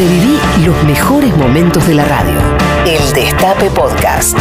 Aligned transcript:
Reviví 0.00 0.38
los 0.64 0.82
mejores 0.84 1.36
momentos 1.36 1.86
de 1.86 1.94
la 1.94 2.06
radio. 2.06 2.32
El 2.86 3.12
Destape 3.12 3.68
Podcast. 3.68 4.34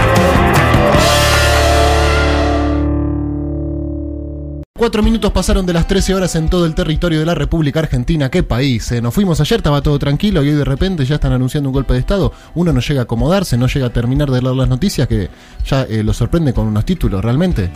Cuatro 4.78 5.04
minutos 5.04 5.34
pasaron 5.34 5.66
de 5.66 5.74
las 5.74 5.86
13 5.86 6.16
horas 6.16 6.36
en 6.36 6.48
todo 6.48 6.66
el 6.66 6.74
territorio 6.76 7.20
de 7.20 7.26
la 7.26 7.36
República 7.36 7.82
Argentina. 7.82 8.32
¿Qué 8.32 8.42
país? 8.42 8.90
eh? 8.94 9.02
Nos 9.02 9.14
fuimos 9.14 9.42
ayer, 9.42 9.58
estaba 9.58 9.82
todo 9.82 10.00
tranquilo 10.00 10.42
y 10.46 10.48
hoy 10.48 10.56
de 10.56 10.64
repente 10.64 11.04
ya 11.04 11.16
están 11.16 11.34
anunciando 11.34 11.68
un 11.68 11.74
golpe 11.74 11.92
de 11.92 12.00
Estado. 12.00 12.32
Uno 12.56 12.72
no 12.72 12.80
llega 12.80 13.02
a 13.02 13.04
acomodarse, 13.04 13.58
no 13.58 13.68
llega 13.68 13.88
a 13.88 13.92
terminar 13.92 14.32
de 14.32 14.42
leer 14.42 14.56
las 14.56 14.70
noticias 14.70 15.10
que 15.10 15.30
ya 15.68 15.82
eh, 15.82 16.06
lo 16.06 16.14
sorprende 16.14 16.54
con 16.54 16.68
unos 16.68 16.86
títulos. 16.86 17.22
¿Realmente? 17.22 17.70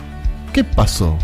¿Qué 0.54 0.64
pasó? 0.64 1.18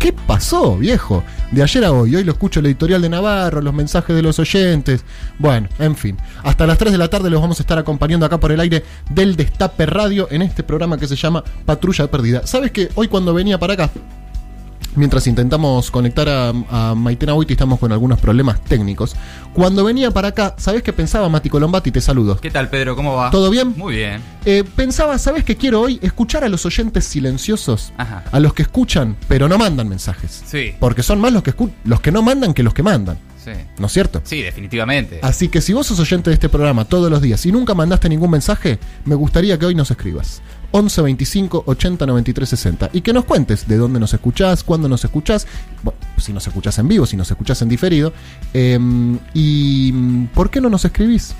¿Qué 0.00 0.14
pasó, 0.14 0.78
viejo? 0.78 1.22
De 1.50 1.62
ayer 1.62 1.84
a 1.84 1.92
hoy, 1.92 2.16
hoy 2.16 2.24
lo 2.24 2.32
escucho 2.32 2.60
el 2.60 2.66
editorial 2.66 3.02
de 3.02 3.10
Navarro, 3.10 3.60
los 3.60 3.74
mensajes 3.74 4.16
de 4.16 4.22
los 4.22 4.38
oyentes. 4.38 5.04
Bueno, 5.38 5.68
en 5.78 5.94
fin. 5.94 6.16
Hasta 6.42 6.66
las 6.66 6.78
3 6.78 6.92
de 6.92 6.96
la 6.96 7.08
tarde 7.08 7.28
los 7.28 7.42
vamos 7.42 7.60
a 7.60 7.62
estar 7.62 7.78
acompañando 7.78 8.24
acá 8.24 8.40
por 8.40 8.50
el 8.50 8.60
aire 8.60 8.82
del 9.10 9.36
Destape 9.36 9.84
Radio 9.84 10.26
en 10.30 10.40
este 10.40 10.62
programa 10.62 10.96
que 10.96 11.06
se 11.06 11.16
llama 11.16 11.44
Patrulla 11.66 12.10
Perdida. 12.10 12.46
¿Sabes 12.46 12.70
que 12.70 12.88
hoy 12.94 13.08
cuando 13.08 13.34
venía 13.34 13.58
para 13.58 13.74
acá, 13.74 13.90
Mientras 14.96 15.28
intentamos 15.28 15.88
conectar 15.90 16.28
a, 16.28 16.48
a 16.48 16.94
Maitena 16.96 17.32
Boiti, 17.32 17.52
estamos 17.52 17.78
con 17.78 17.92
algunos 17.92 18.18
problemas 18.18 18.60
técnicos. 18.64 19.14
Cuando 19.54 19.84
venía 19.84 20.10
para 20.10 20.28
acá, 20.28 20.56
¿sabés 20.58 20.82
qué 20.82 20.92
pensaba, 20.92 21.28
Mati 21.28 21.48
Colombati? 21.48 21.92
Te 21.92 22.00
saludo. 22.00 22.40
¿Qué 22.40 22.50
tal, 22.50 22.68
Pedro? 22.70 22.96
¿Cómo 22.96 23.14
va? 23.14 23.30
¿Todo 23.30 23.50
bien? 23.50 23.72
Muy 23.76 23.94
bien. 23.94 24.20
Eh, 24.44 24.64
pensaba, 24.74 25.16
¿sabés 25.18 25.44
qué 25.44 25.56
quiero 25.56 25.80
hoy? 25.80 26.00
Escuchar 26.02 26.42
a 26.42 26.48
los 26.48 26.66
oyentes 26.66 27.04
silenciosos, 27.04 27.92
Ajá. 27.98 28.24
a 28.32 28.40
los 28.40 28.52
que 28.52 28.62
escuchan, 28.62 29.16
pero 29.28 29.48
no 29.48 29.58
mandan 29.58 29.88
mensajes. 29.88 30.42
Sí. 30.44 30.74
Porque 30.80 31.04
son 31.04 31.20
más 31.20 31.32
los 31.32 31.44
que, 31.44 31.54
los 31.84 32.00
que 32.00 32.10
no 32.10 32.22
mandan 32.22 32.52
que 32.52 32.64
los 32.64 32.74
que 32.74 32.82
mandan. 32.82 33.16
Sí. 33.44 33.52
¿No 33.78 33.86
es 33.86 33.92
cierto? 33.92 34.20
Sí, 34.24 34.42
definitivamente. 34.42 35.20
Así 35.22 35.48
que 35.48 35.60
si 35.60 35.72
vos 35.72 35.86
sos 35.86 35.98
oyente 36.00 36.30
de 36.30 36.34
este 36.34 36.48
programa 36.48 36.84
todos 36.84 37.10
los 37.10 37.22
días 37.22 37.46
y 37.46 37.52
nunca 37.52 37.74
mandaste 37.74 38.08
ningún 38.08 38.30
mensaje, 38.30 38.78
me 39.04 39.14
gustaría 39.14 39.58
que 39.58 39.66
hoy 39.66 39.74
nos 39.74 39.90
escribas. 39.90 40.42
11 40.72 41.02
25 41.02 41.64
80 41.66 42.06
93 42.06 42.48
60 42.48 42.90
y 42.92 43.00
que 43.00 43.12
nos 43.12 43.24
cuentes 43.24 43.66
de 43.66 43.76
dónde 43.76 44.00
nos 44.00 44.14
escuchás, 44.14 44.62
cuándo 44.64 44.88
nos 44.88 45.04
escuchás, 45.04 45.46
si 46.18 46.32
nos 46.32 46.46
escuchás 46.46 46.78
en 46.78 46.88
vivo, 46.88 47.06
si 47.06 47.16
nos 47.16 47.30
escuchás 47.30 47.62
en 47.62 47.68
diferido, 47.68 48.12
em, 48.52 49.18
y 49.34 49.90
mm, 49.92 50.26
por 50.28 50.50
qué 50.50 50.60
no 50.60 50.70
nos 50.70 50.84
escribís. 50.84 51.34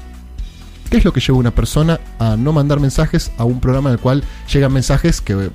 ¿Qué 0.91 0.97
es 0.97 1.05
lo 1.05 1.13
que 1.13 1.21
lleva 1.21 1.39
una 1.39 1.53
persona 1.53 2.01
a 2.19 2.37
no 2.37 2.53
mandar 2.53 2.81
mensajes 2.81 3.31
a 3.39 3.45
un 3.45 3.61
programa 3.61 3.91
en 3.91 3.95
el 3.95 4.01
cual 4.01 4.25
llegan 4.53 4.73
mensajes 4.73 5.21
que, 5.21 5.35
o 5.37 5.51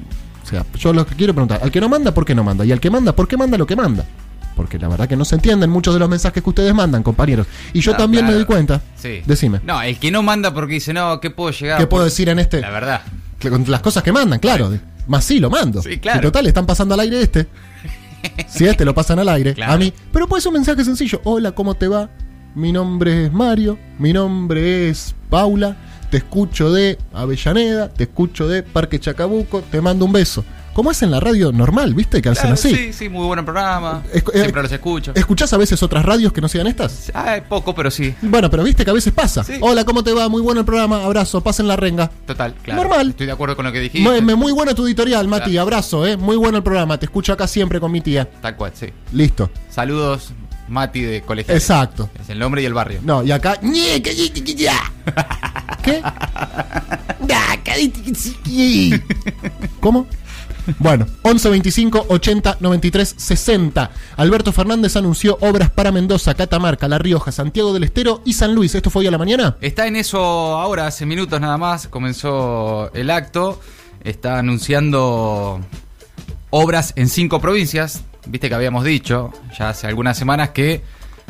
sea, 0.50 0.66
yo 0.78 0.94
lo 0.94 1.06
que 1.06 1.16
quiero 1.16 1.34
preguntar, 1.34 1.60
al 1.62 1.72
que 1.72 1.82
no 1.82 1.90
manda, 1.90 2.14
¿por 2.14 2.24
qué 2.24 2.34
no 2.34 2.44
manda? 2.44 2.64
Y 2.66 2.72
al 2.72 2.80
que 2.80 2.90
manda, 2.90 3.14
¿por 3.14 3.28
qué 3.28 3.36
manda 3.36 3.58
lo 3.58 3.68
que 3.68 3.76
manda? 3.76 4.06
Porque 4.56 4.80
la 4.80 4.88
verdad 4.88 5.08
que 5.10 5.16
no 5.18 5.26
se 5.26 5.36
entienden 5.36 5.70
muchos 5.70 5.94
de 5.94 6.00
los 6.00 6.08
mensajes 6.10 6.42
que 6.42 6.50
ustedes 6.50 6.74
mandan, 6.74 7.04
compañeros. 7.04 7.46
Y 7.74 7.82
yo 7.82 7.92
No, 7.92 7.98
también 7.98 8.26
me 8.26 8.34
doy 8.34 8.46
cuenta. 8.46 8.82
Sí. 8.96 9.22
Decime. 9.26 9.60
No, 9.64 9.82
el 9.82 10.00
que 10.00 10.12
no 10.12 10.24
manda 10.24 10.54
porque 10.54 10.76
dice, 10.76 10.94
no, 10.94 11.20
¿qué 11.20 11.30
puedo 11.30 11.52
llegar? 11.52 11.78
¿Qué 11.78 11.88
puedo 11.88 12.06
decir 12.06 12.30
en 12.30 12.40
este? 12.40 12.62
La 12.62 12.70
verdad. 12.70 13.02
Con 13.42 13.66
las 13.70 13.82
cosas 13.82 14.02
que 14.02 14.12
mandan, 14.14 14.40
claro. 14.40 14.72
Más 15.08 15.24
sí 15.26 15.40
lo 15.40 15.50
mando. 15.50 15.82
Sí, 15.82 15.98
claro. 16.00 16.20
Si 16.20 16.24
total, 16.24 16.48
están 16.48 16.66
pasando 16.66 16.94
al 16.94 17.02
aire 17.02 17.22
este. 17.22 17.48
Si 18.48 18.66
este 18.66 18.86
lo 18.86 18.96
pasan 18.96 19.20
al 19.20 19.30
aire, 19.30 19.54
Claro. 19.54 19.74
a 19.74 19.78
mí. 19.78 19.94
Pero 20.12 20.28
puede 20.28 20.42
ser 20.42 20.50
un 20.50 20.56
mensaje 20.56 20.84
sencillo. 20.84 21.22
Hola, 21.26 21.52
¿cómo 21.52 21.76
te 21.76 21.88
va? 21.88 22.10
Mi 22.56 22.72
nombre 22.72 23.26
es 23.26 23.34
Mario. 23.34 23.78
Mi 24.00 24.14
nombre 24.14 24.90
es 24.90 25.14
Paula. 25.30 25.76
Te 26.10 26.18
escucho 26.18 26.72
de 26.72 26.98
Avellaneda. 27.14 27.90
Te 27.90 28.04
escucho 28.06 28.48
de 28.48 28.64
Parque 28.64 29.00
Chacabuco. 29.00 29.62
Te 29.70 29.80
mando 29.82 30.06
un 30.06 30.12
beso. 30.14 30.44
Como 30.76 30.92
es 30.92 31.02
en 31.04 31.10
la 31.12 31.22
radio 31.22 31.54
normal, 31.54 31.94
¿viste? 31.94 32.22
Que 32.22 32.28
hacen 32.28 32.42
Claro, 32.42 32.54
así. 32.56 32.76
Sí, 32.76 32.92
sí, 32.92 33.08
muy 33.08 33.26
buen 33.26 33.46
programa. 33.46 34.04
Es- 34.14 34.26
Siempre 34.30 34.60
eh, 34.60 34.64
los 34.64 34.72
escucho. 34.74 35.14
¿Escuchás 35.16 35.54
a 35.54 35.58
veces 35.58 35.82
otras 35.82 36.04
radios 36.04 36.34
que 36.34 36.42
no 36.42 36.50
sean 36.50 36.68
estas? 36.68 37.12
Ah, 37.14 37.38
poco, 37.48 37.74
pero 37.74 37.90
sí. 37.90 38.14
Bueno, 38.22 38.50
pero 38.50 38.62
viste 38.62 38.84
que 38.84 38.92
a 38.92 38.94
veces 38.94 39.14
pasa. 39.14 39.42
Sí. 39.46 39.54
Hola, 39.62 39.86
¿cómo 39.86 40.04
te 40.04 40.12
va? 40.12 40.28
Muy 40.28 40.42
bueno 40.42 40.60
el 40.60 40.66
programa. 40.66 41.06
Abrazo. 41.06 41.40
Pasen 41.40 41.70
la 41.70 41.78
renga. 41.78 42.12
Total, 42.28 42.54
claro. 42.62 42.82
Normal. 42.84 43.12
Estoy 43.12 43.26
de 43.26 43.32
acuerdo 43.32 43.56
con 43.56 43.64
lo 43.66 43.72
que 43.72 43.80
dijiste. 43.80 44.22
Muy, 44.22 44.36
muy 44.36 44.52
bueno 44.52 44.76
tu 44.76 44.86
editorial, 44.86 45.30
Mati. 45.30 45.58
Abrazo, 45.58 46.06
¿eh? 46.06 46.18
Muy 46.18 46.36
bueno 46.36 46.58
el 46.58 46.64
programa. 46.64 46.98
Te 47.00 47.06
escucho 47.06 47.32
acá 47.32 47.48
siempre 47.48 47.80
con 47.80 47.90
mi 47.90 48.02
tía. 48.02 48.30
Tal 48.42 48.58
cual, 48.58 48.74
sí. 48.76 48.88
Listo. 49.14 49.50
Saludos, 49.70 50.34
Mati 50.68 51.00
de 51.04 51.22
Colegio. 51.22 51.54
Exacto. 51.54 52.10
Es 52.22 52.30
el 52.30 52.38
nombre 52.38 52.62
y 52.62 52.66
el 52.66 52.74
barrio. 52.74 53.00
No, 53.02 53.24
y 53.24 53.32
acá. 53.32 53.58
¿Qué? 55.84 56.02
¿Cómo? 59.80 60.06
Bueno, 60.80 61.06
11 61.22 61.50
25 61.50 62.06
80 62.10 62.58
93 62.60 63.16
60. 63.18 63.92
Alberto 64.18 64.52
Fernández 64.52 64.96
anunció 64.96 65.38
obras 65.42 65.70
para 65.70 65.92
Mendoza, 65.92 66.34
Catamarca, 66.34 66.88
La 66.88 66.98
Rioja, 66.98 67.32
Santiago 67.32 67.74
del 67.74 67.84
Estero 67.84 68.22
y 68.26 68.34
San 68.34 68.56
Luis. 68.56 68.76
¿Esto 68.76 68.90
fue 68.90 69.02
hoy 69.02 69.08
a 69.08 69.12
la 69.12 69.18
mañana? 69.18 69.58
Está 69.62 69.88
en 69.88 69.96
eso 69.96 70.20
ahora, 70.20 70.88
hace 70.88 71.06
minutos 71.06 71.40
nada 71.40 71.58
más, 71.58 71.88
comenzó 71.88 72.92
el 72.94 73.10
acto. 73.10 73.60
Está 74.04 74.40
anunciando 74.40 75.60
obras 76.50 76.94
en 76.96 77.10
cinco 77.10 77.42
provincias. 77.42 78.04
Viste 78.28 78.50
que 78.50 78.56
habíamos 78.56 78.84
dicho 78.84 79.32
ya 79.58 79.70
hace 79.70 79.88
algunas 79.88 80.18
semanas 80.18 80.50
que 80.50 80.84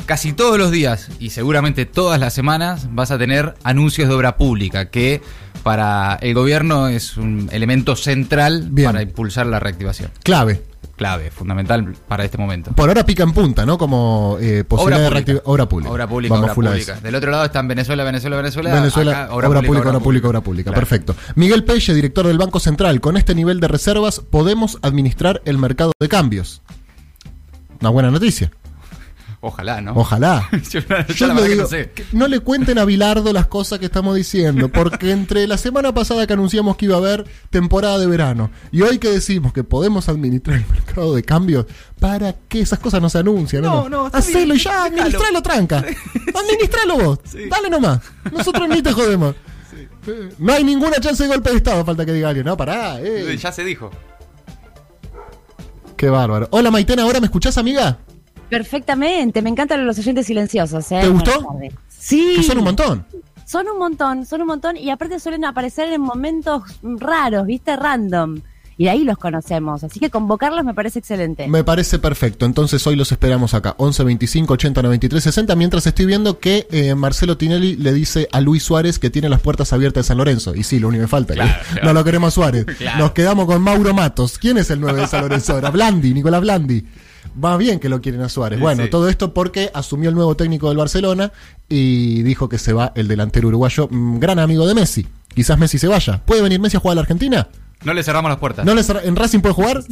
casi 0.04 0.32
todos 0.32 0.58
los 0.58 0.70
días 0.70 1.08
y 1.18 1.30
seguramente 1.30 1.86
todas 1.86 2.20
las 2.20 2.34
semanas 2.34 2.88
vas 2.90 3.10
a 3.10 3.18
tener 3.18 3.54
anuncios 3.64 4.08
de 4.08 4.14
obra 4.14 4.36
pública, 4.36 4.90
que 4.90 5.22
para 5.62 6.18
el 6.20 6.34
gobierno 6.34 6.88
es 6.88 7.16
un 7.16 7.48
elemento 7.50 7.96
central 7.96 8.68
Bien. 8.70 8.90
para 8.90 9.02
impulsar 9.02 9.46
la 9.46 9.58
reactivación. 9.58 10.10
Clave. 10.22 10.62
Clave, 10.96 11.30
fundamental 11.30 11.94
para 12.08 12.24
este 12.24 12.38
momento. 12.38 12.72
Por 12.72 12.88
ahora 12.88 13.04
pica 13.04 13.22
en 13.22 13.32
punta, 13.32 13.66
¿no? 13.66 13.76
Como 13.76 14.38
eh, 14.40 14.64
posibilidad 14.64 15.02
de 15.02 15.10
reactivar. 15.10 15.42
Obra 15.44 15.68
pública. 15.68 15.90
Obra 15.90 16.08
pública, 16.08 16.34
Vamos 16.34 16.56
obra 16.56 16.70
pública. 16.70 17.00
Del 17.00 17.14
otro 17.14 17.30
lado 17.30 17.44
están 17.44 17.68
Venezuela, 17.68 18.02
Venezuela, 18.02 18.36
Venezuela. 18.36 18.72
Venezuela, 18.72 19.24
acá, 19.24 19.34
obra, 19.34 19.48
pública, 19.48 19.88
obra 19.90 20.00
pública, 20.00 20.28
obra 20.28 20.40
pública. 20.40 20.70
Claro. 20.70 20.80
Perfecto. 20.80 21.14
Miguel 21.34 21.64
Pelle, 21.64 21.92
director 21.92 22.26
del 22.26 22.38
Banco 22.38 22.60
Central. 22.60 23.02
Con 23.02 23.18
este 23.18 23.34
nivel 23.34 23.60
de 23.60 23.68
reservas 23.68 24.20
podemos 24.20 24.78
administrar 24.80 25.42
el 25.44 25.58
mercado 25.58 25.92
de 26.00 26.08
cambios. 26.08 26.62
Una 27.80 27.90
buena 27.90 28.10
noticia. 28.10 28.50
Ojalá, 29.40 29.80
¿no? 29.80 29.92
Ojalá. 29.94 30.48
yo, 30.70 30.80
yo 30.80 30.88
verdad 30.88 31.42
que 31.42 31.48
digo, 31.48 31.62
no 31.62 31.68
sé. 31.68 31.90
que 31.94 32.04
no 32.12 32.26
le 32.28 32.40
cuenten 32.40 32.78
a 32.78 32.84
Bilardo 32.84 33.32
las 33.32 33.46
cosas 33.46 33.78
que 33.78 33.86
estamos 33.86 34.16
diciendo, 34.16 34.68
porque 34.68 35.10
entre 35.10 35.46
la 35.46 35.58
semana 35.58 35.92
pasada 35.92 36.26
que 36.26 36.32
anunciamos 36.32 36.76
que 36.76 36.86
iba 36.86 36.94
a 36.94 36.98
haber 36.98 37.26
temporada 37.50 37.98
de 37.98 38.06
verano 38.06 38.50
y 38.72 38.82
hoy 38.82 38.98
que 38.98 39.10
decimos 39.10 39.52
que 39.52 39.64
podemos 39.64 40.08
administrar 40.08 40.58
el 40.58 40.66
mercado 40.66 41.14
de 41.14 41.22
cambios, 41.22 41.66
¿para 42.00 42.34
qué 42.48 42.60
esas 42.60 42.78
cosas 42.78 43.00
no 43.02 43.08
se 43.08 43.18
anuncian? 43.18 43.62
No, 43.62 43.88
no, 43.88 44.06
está 44.06 44.18
Hacelo 44.18 44.46
bien, 44.46 44.56
y 44.56 44.60
ya, 44.60 44.84
administralo 44.84 45.42
tranca. 45.42 45.78
Administralo 45.78 46.98
vos. 46.98 47.18
Sí. 47.24 47.48
Dale 47.48 47.70
nomás. 47.70 48.00
Nosotros 48.32 48.68
ni 48.68 48.82
te 48.82 48.92
jodemos. 48.92 49.34
No 50.38 50.52
hay 50.52 50.64
ninguna 50.64 50.98
chance 51.00 51.22
de 51.22 51.28
golpe 51.28 51.50
de 51.50 51.56
Estado, 51.56 51.84
falta 51.84 52.06
que 52.06 52.12
diga 52.12 52.28
alguien. 52.28 52.46
No, 52.46 52.56
pará, 52.56 53.00
eh. 53.00 53.36
Ya 53.36 53.52
se 53.52 53.64
dijo. 53.64 53.90
Qué 55.96 56.10
bárbaro. 56.10 56.48
Hola 56.50 56.70
Maitena, 56.70 57.02
¿ahora 57.02 57.20
me 57.20 57.26
escuchás, 57.26 57.56
amiga? 57.58 57.98
Perfectamente, 58.48 59.42
me 59.42 59.50
encantan 59.50 59.86
los 59.86 59.98
oyentes 59.98 60.26
silenciosos. 60.26 60.90
¿eh? 60.92 61.00
¿Te 61.00 61.08
gustó? 61.08 61.32
Sí. 61.88 62.34
Que 62.36 62.42
son 62.42 62.58
un 62.58 62.64
montón. 62.64 63.06
Son 63.44 63.66
un 63.68 63.78
montón, 63.78 64.26
son 64.26 64.40
un 64.40 64.48
montón 64.48 64.76
y 64.76 64.90
aparte 64.90 65.20
suelen 65.20 65.44
aparecer 65.44 65.92
en 65.92 66.00
momentos 66.00 66.62
raros, 66.82 67.46
¿viste? 67.46 67.76
Random. 67.76 68.40
Y 68.78 68.84
de 68.84 68.90
ahí 68.90 69.04
los 69.04 69.16
conocemos. 69.16 69.82
Así 69.84 69.98
que 69.98 70.10
convocarlos 70.10 70.64
me 70.64 70.74
parece 70.74 70.98
excelente. 70.98 71.48
Me 71.48 71.64
parece 71.64 71.98
perfecto. 71.98 72.44
Entonces 72.44 72.86
hoy 72.86 72.94
los 72.94 73.10
esperamos 73.10 73.54
acá. 73.54 73.74
11 73.78 74.04
25 74.04 74.52
80 74.52 74.82
93 74.82 75.22
60. 75.22 75.56
Mientras 75.56 75.86
estoy 75.86 76.04
viendo 76.04 76.40
que 76.40 76.66
eh, 76.70 76.94
Marcelo 76.94 77.38
Tinelli 77.38 77.76
le 77.76 77.94
dice 77.94 78.28
a 78.32 78.40
Luis 78.40 78.62
Suárez 78.62 78.98
que 78.98 79.08
tiene 79.08 79.28
las 79.28 79.40
puertas 79.40 79.72
abiertas 79.72 80.04
de 80.04 80.08
San 80.08 80.18
Lorenzo. 80.18 80.54
Y 80.54 80.62
sí, 80.62 80.78
lo 80.78 80.88
único 80.88 81.04
que 81.04 81.08
falta. 81.08 81.34
Claro, 81.34 81.52
que 81.54 81.72
claro. 81.72 81.86
No 81.86 81.92
lo 81.94 82.04
queremos 82.04 82.28
a 82.28 82.30
Suárez. 82.32 82.66
Claro. 82.66 82.98
Nos 82.98 83.12
quedamos 83.12 83.46
con 83.46 83.62
Mauro 83.62 83.94
Matos. 83.94 84.38
¿Quién 84.38 84.58
es 84.58 84.70
el 84.70 84.80
9 84.80 85.02
de 85.02 85.06
San 85.06 85.22
Lorenzo 85.22 85.54
ahora? 85.54 85.70
Blandi, 85.76 86.12
Nicolás 86.12 86.42
Blandi. 86.42 86.84
Va 87.42 87.56
bien 87.56 87.78
que 87.80 87.88
lo 87.88 88.00
quieren 88.00 88.20
a 88.22 88.28
Suárez. 88.28 88.58
Sí, 88.58 88.62
Bueno, 88.62 88.84
sí. 88.84 88.90
todo 88.90 89.08
esto 89.08 89.32
porque 89.34 89.70
asumió 89.74 90.08
el 90.08 90.14
nuevo 90.14 90.36
técnico 90.36 90.68
del 90.68 90.78
Barcelona 90.78 91.32
y 91.68 92.22
dijo 92.22 92.48
que 92.48 92.58
se 92.58 92.72
va 92.72 92.92
el 92.94 93.08
delantero 93.08 93.48
uruguayo, 93.48 93.88
mm, 93.90 94.18
gran 94.18 94.38
amigo 94.38 94.66
de 94.66 94.74
Messi. 94.74 95.06
Quizás 95.34 95.58
Messi 95.58 95.78
se 95.78 95.88
vaya. 95.88 96.22
¿Puede 96.24 96.42
venir 96.42 96.60
Messi 96.60 96.76
a 96.76 96.80
jugar 96.80 96.92
a 96.92 96.96
la 96.96 97.00
Argentina? 97.02 97.48
No 97.84 97.92
le 97.92 98.02
cerramos 98.02 98.30
las 98.30 98.38
puertas. 98.38 98.64
¿No 98.64 98.74
le 98.74 98.82
¿En 99.04 99.16
Racing 99.16 99.40
puede 99.40 99.54
jugar? 99.54 99.82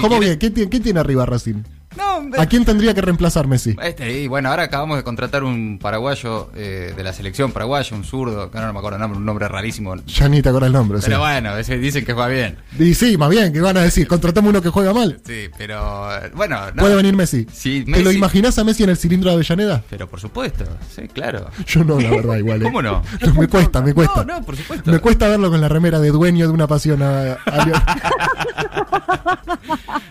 ¿Cómo 0.00 0.16
quiere. 0.18 0.26
bien? 0.26 0.38
¿Quién, 0.38 0.54
tiene- 0.54 0.70
quién 0.70 0.82
tiene 0.82 1.00
arriba 1.00 1.26
Racing? 1.26 1.62
No, 1.96 2.30
¿A 2.38 2.46
quién 2.46 2.64
tendría 2.64 2.94
que 2.94 3.00
reemplazar 3.00 3.46
Messi? 3.46 3.76
Este, 3.82 4.20
y 4.22 4.26
bueno, 4.28 4.48
ahora 4.50 4.64
acabamos 4.64 4.96
de 4.96 5.04
contratar 5.04 5.44
un 5.44 5.78
paraguayo 5.80 6.50
eh, 6.54 6.92
de 6.96 7.02
la 7.02 7.12
selección 7.12 7.52
paraguayo, 7.52 7.96
un 7.96 8.04
zurdo, 8.04 8.50
que 8.50 8.56
ahora 8.58 8.68
no 8.68 8.72
me 8.72 8.78
acuerdo 8.78 8.96
el 8.96 9.00
nombre, 9.02 9.18
un 9.18 9.24
nombre 9.24 9.48
rarísimo. 9.48 9.96
Ya 10.06 10.28
ni 10.28 10.40
te 10.42 10.48
acuerdas 10.48 10.68
el 10.68 10.72
nombre. 10.72 10.98
Pero 11.02 11.18
bueno, 11.20 11.56
ese- 11.56 11.78
dicen 11.78 12.04
que 12.04 12.12
juega 12.12 12.28
bien. 12.28 12.56
Y 12.78 12.94
sí, 12.94 13.16
más 13.16 13.30
bien, 13.30 13.52
que 13.52 13.60
van 13.60 13.76
a 13.76 13.82
decir? 13.82 14.06
Contratamos 14.08 14.50
uno 14.50 14.62
que 14.62 14.70
juega 14.70 14.92
mal. 14.94 15.20
Sí, 15.26 15.48
pero 15.58 16.10
eh, 16.16 16.30
bueno, 16.34 16.58
no. 16.74 16.82
¿Puede 16.82 16.94
venir 16.96 17.14
Messi? 17.16 17.46
Sí, 17.52 17.84
¿Te 17.84 18.02
lo 18.02 18.10
imaginás 18.12 18.58
a 18.58 18.64
Messi 18.64 18.84
en 18.84 18.90
el 18.90 18.96
cilindro 18.96 19.30
de 19.30 19.34
Avellaneda? 19.36 19.82
Pero 19.90 20.08
por 20.08 20.20
supuesto, 20.20 20.64
sí, 20.94 21.08
claro. 21.08 21.48
Yo 21.66 21.84
no, 21.84 22.00
la 22.00 22.10
verdad, 22.10 22.36
igual. 22.36 22.60
¿eh? 22.62 22.64
¿Cómo 22.66 22.80
no? 22.82 23.02
me 23.36 23.48
cuesta, 23.48 23.80
me 23.82 23.92
cuesta. 23.94 24.24
No, 24.24 24.38
no, 24.38 24.44
por 24.46 24.56
supuesto. 24.56 24.90
Me 24.90 24.98
cuesta 24.98 25.28
verlo 25.28 25.50
con 25.50 25.60
la 25.60 25.68
remera 25.68 25.98
de 26.00 26.10
dueño 26.10 26.46
de 26.46 26.52
una 26.52 26.66
pasión 26.66 27.02
a, 27.02 27.32
a 27.46 27.66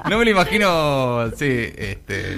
No 0.09 0.17
me 0.17 0.25
lo 0.25 0.31
imagino, 0.31 1.29
sí, 1.37 1.70
este. 1.77 2.35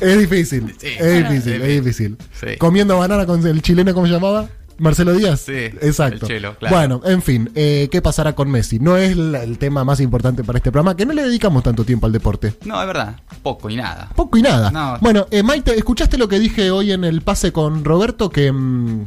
Es 0.00 0.18
difícil. 0.18 0.74
Sí. 0.78 0.88
es 0.98 1.28
difícil, 1.28 1.62
es 1.62 1.84
difícil. 1.84 2.16
Sí. 2.40 2.56
Comiendo 2.58 2.98
banana 2.98 3.26
con 3.26 3.46
el 3.46 3.62
chileno, 3.62 3.92
¿cómo 3.94 4.06
se 4.06 4.12
llamaba? 4.12 4.48
Marcelo 4.78 5.14
Díaz. 5.14 5.40
Sí, 5.40 5.52
exacto. 5.54 6.26
el 6.26 6.32
Chelo, 6.32 6.56
claro. 6.58 6.76
Bueno, 6.76 7.00
en 7.06 7.22
fin, 7.22 7.50
eh, 7.54 7.88
¿qué 7.90 8.02
pasará 8.02 8.34
con 8.34 8.50
Messi? 8.50 8.78
No 8.78 8.98
es 8.98 9.16
la- 9.16 9.42
el 9.42 9.56
tema 9.56 9.84
más 9.84 10.00
importante 10.00 10.44
para 10.44 10.58
este 10.58 10.70
programa, 10.70 10.94
que 10.94 11.06
no 11.06 11.14
le 11.14 11.22
dedicamos 11.22 11.62
tanto 11.62 11.84
tiempo 11.84 12.04
al 12.06 12.12
deporte. 12.12 12.54
No, 12.66 12.78
es 12.80 12.86
verdad. 12.86 13.16
Poco 13.42 13.70
y 13.70 13.76
nada. 13.76 14.10
Poco 14.14 14.36
y 14.36 14.42
nada. 14.42 14.70
No. 14.70 14.98
Bueno, 15.00 15.26
eh, 15.30 15.42
Maite, 15.42 15.74
¿escuchaste 15.78 16.18
lo 16.18 16.28
que 16.28 16.38
dije 16.38 16.70
hoy 16.70 16.92
en 16.92 17.04
el 17.04 17.22
pase 17.22 17.52
con 17.52 17.84
Roberto? 17.86 18.28
Que 18.28 18.52
mm, 18.52 19.04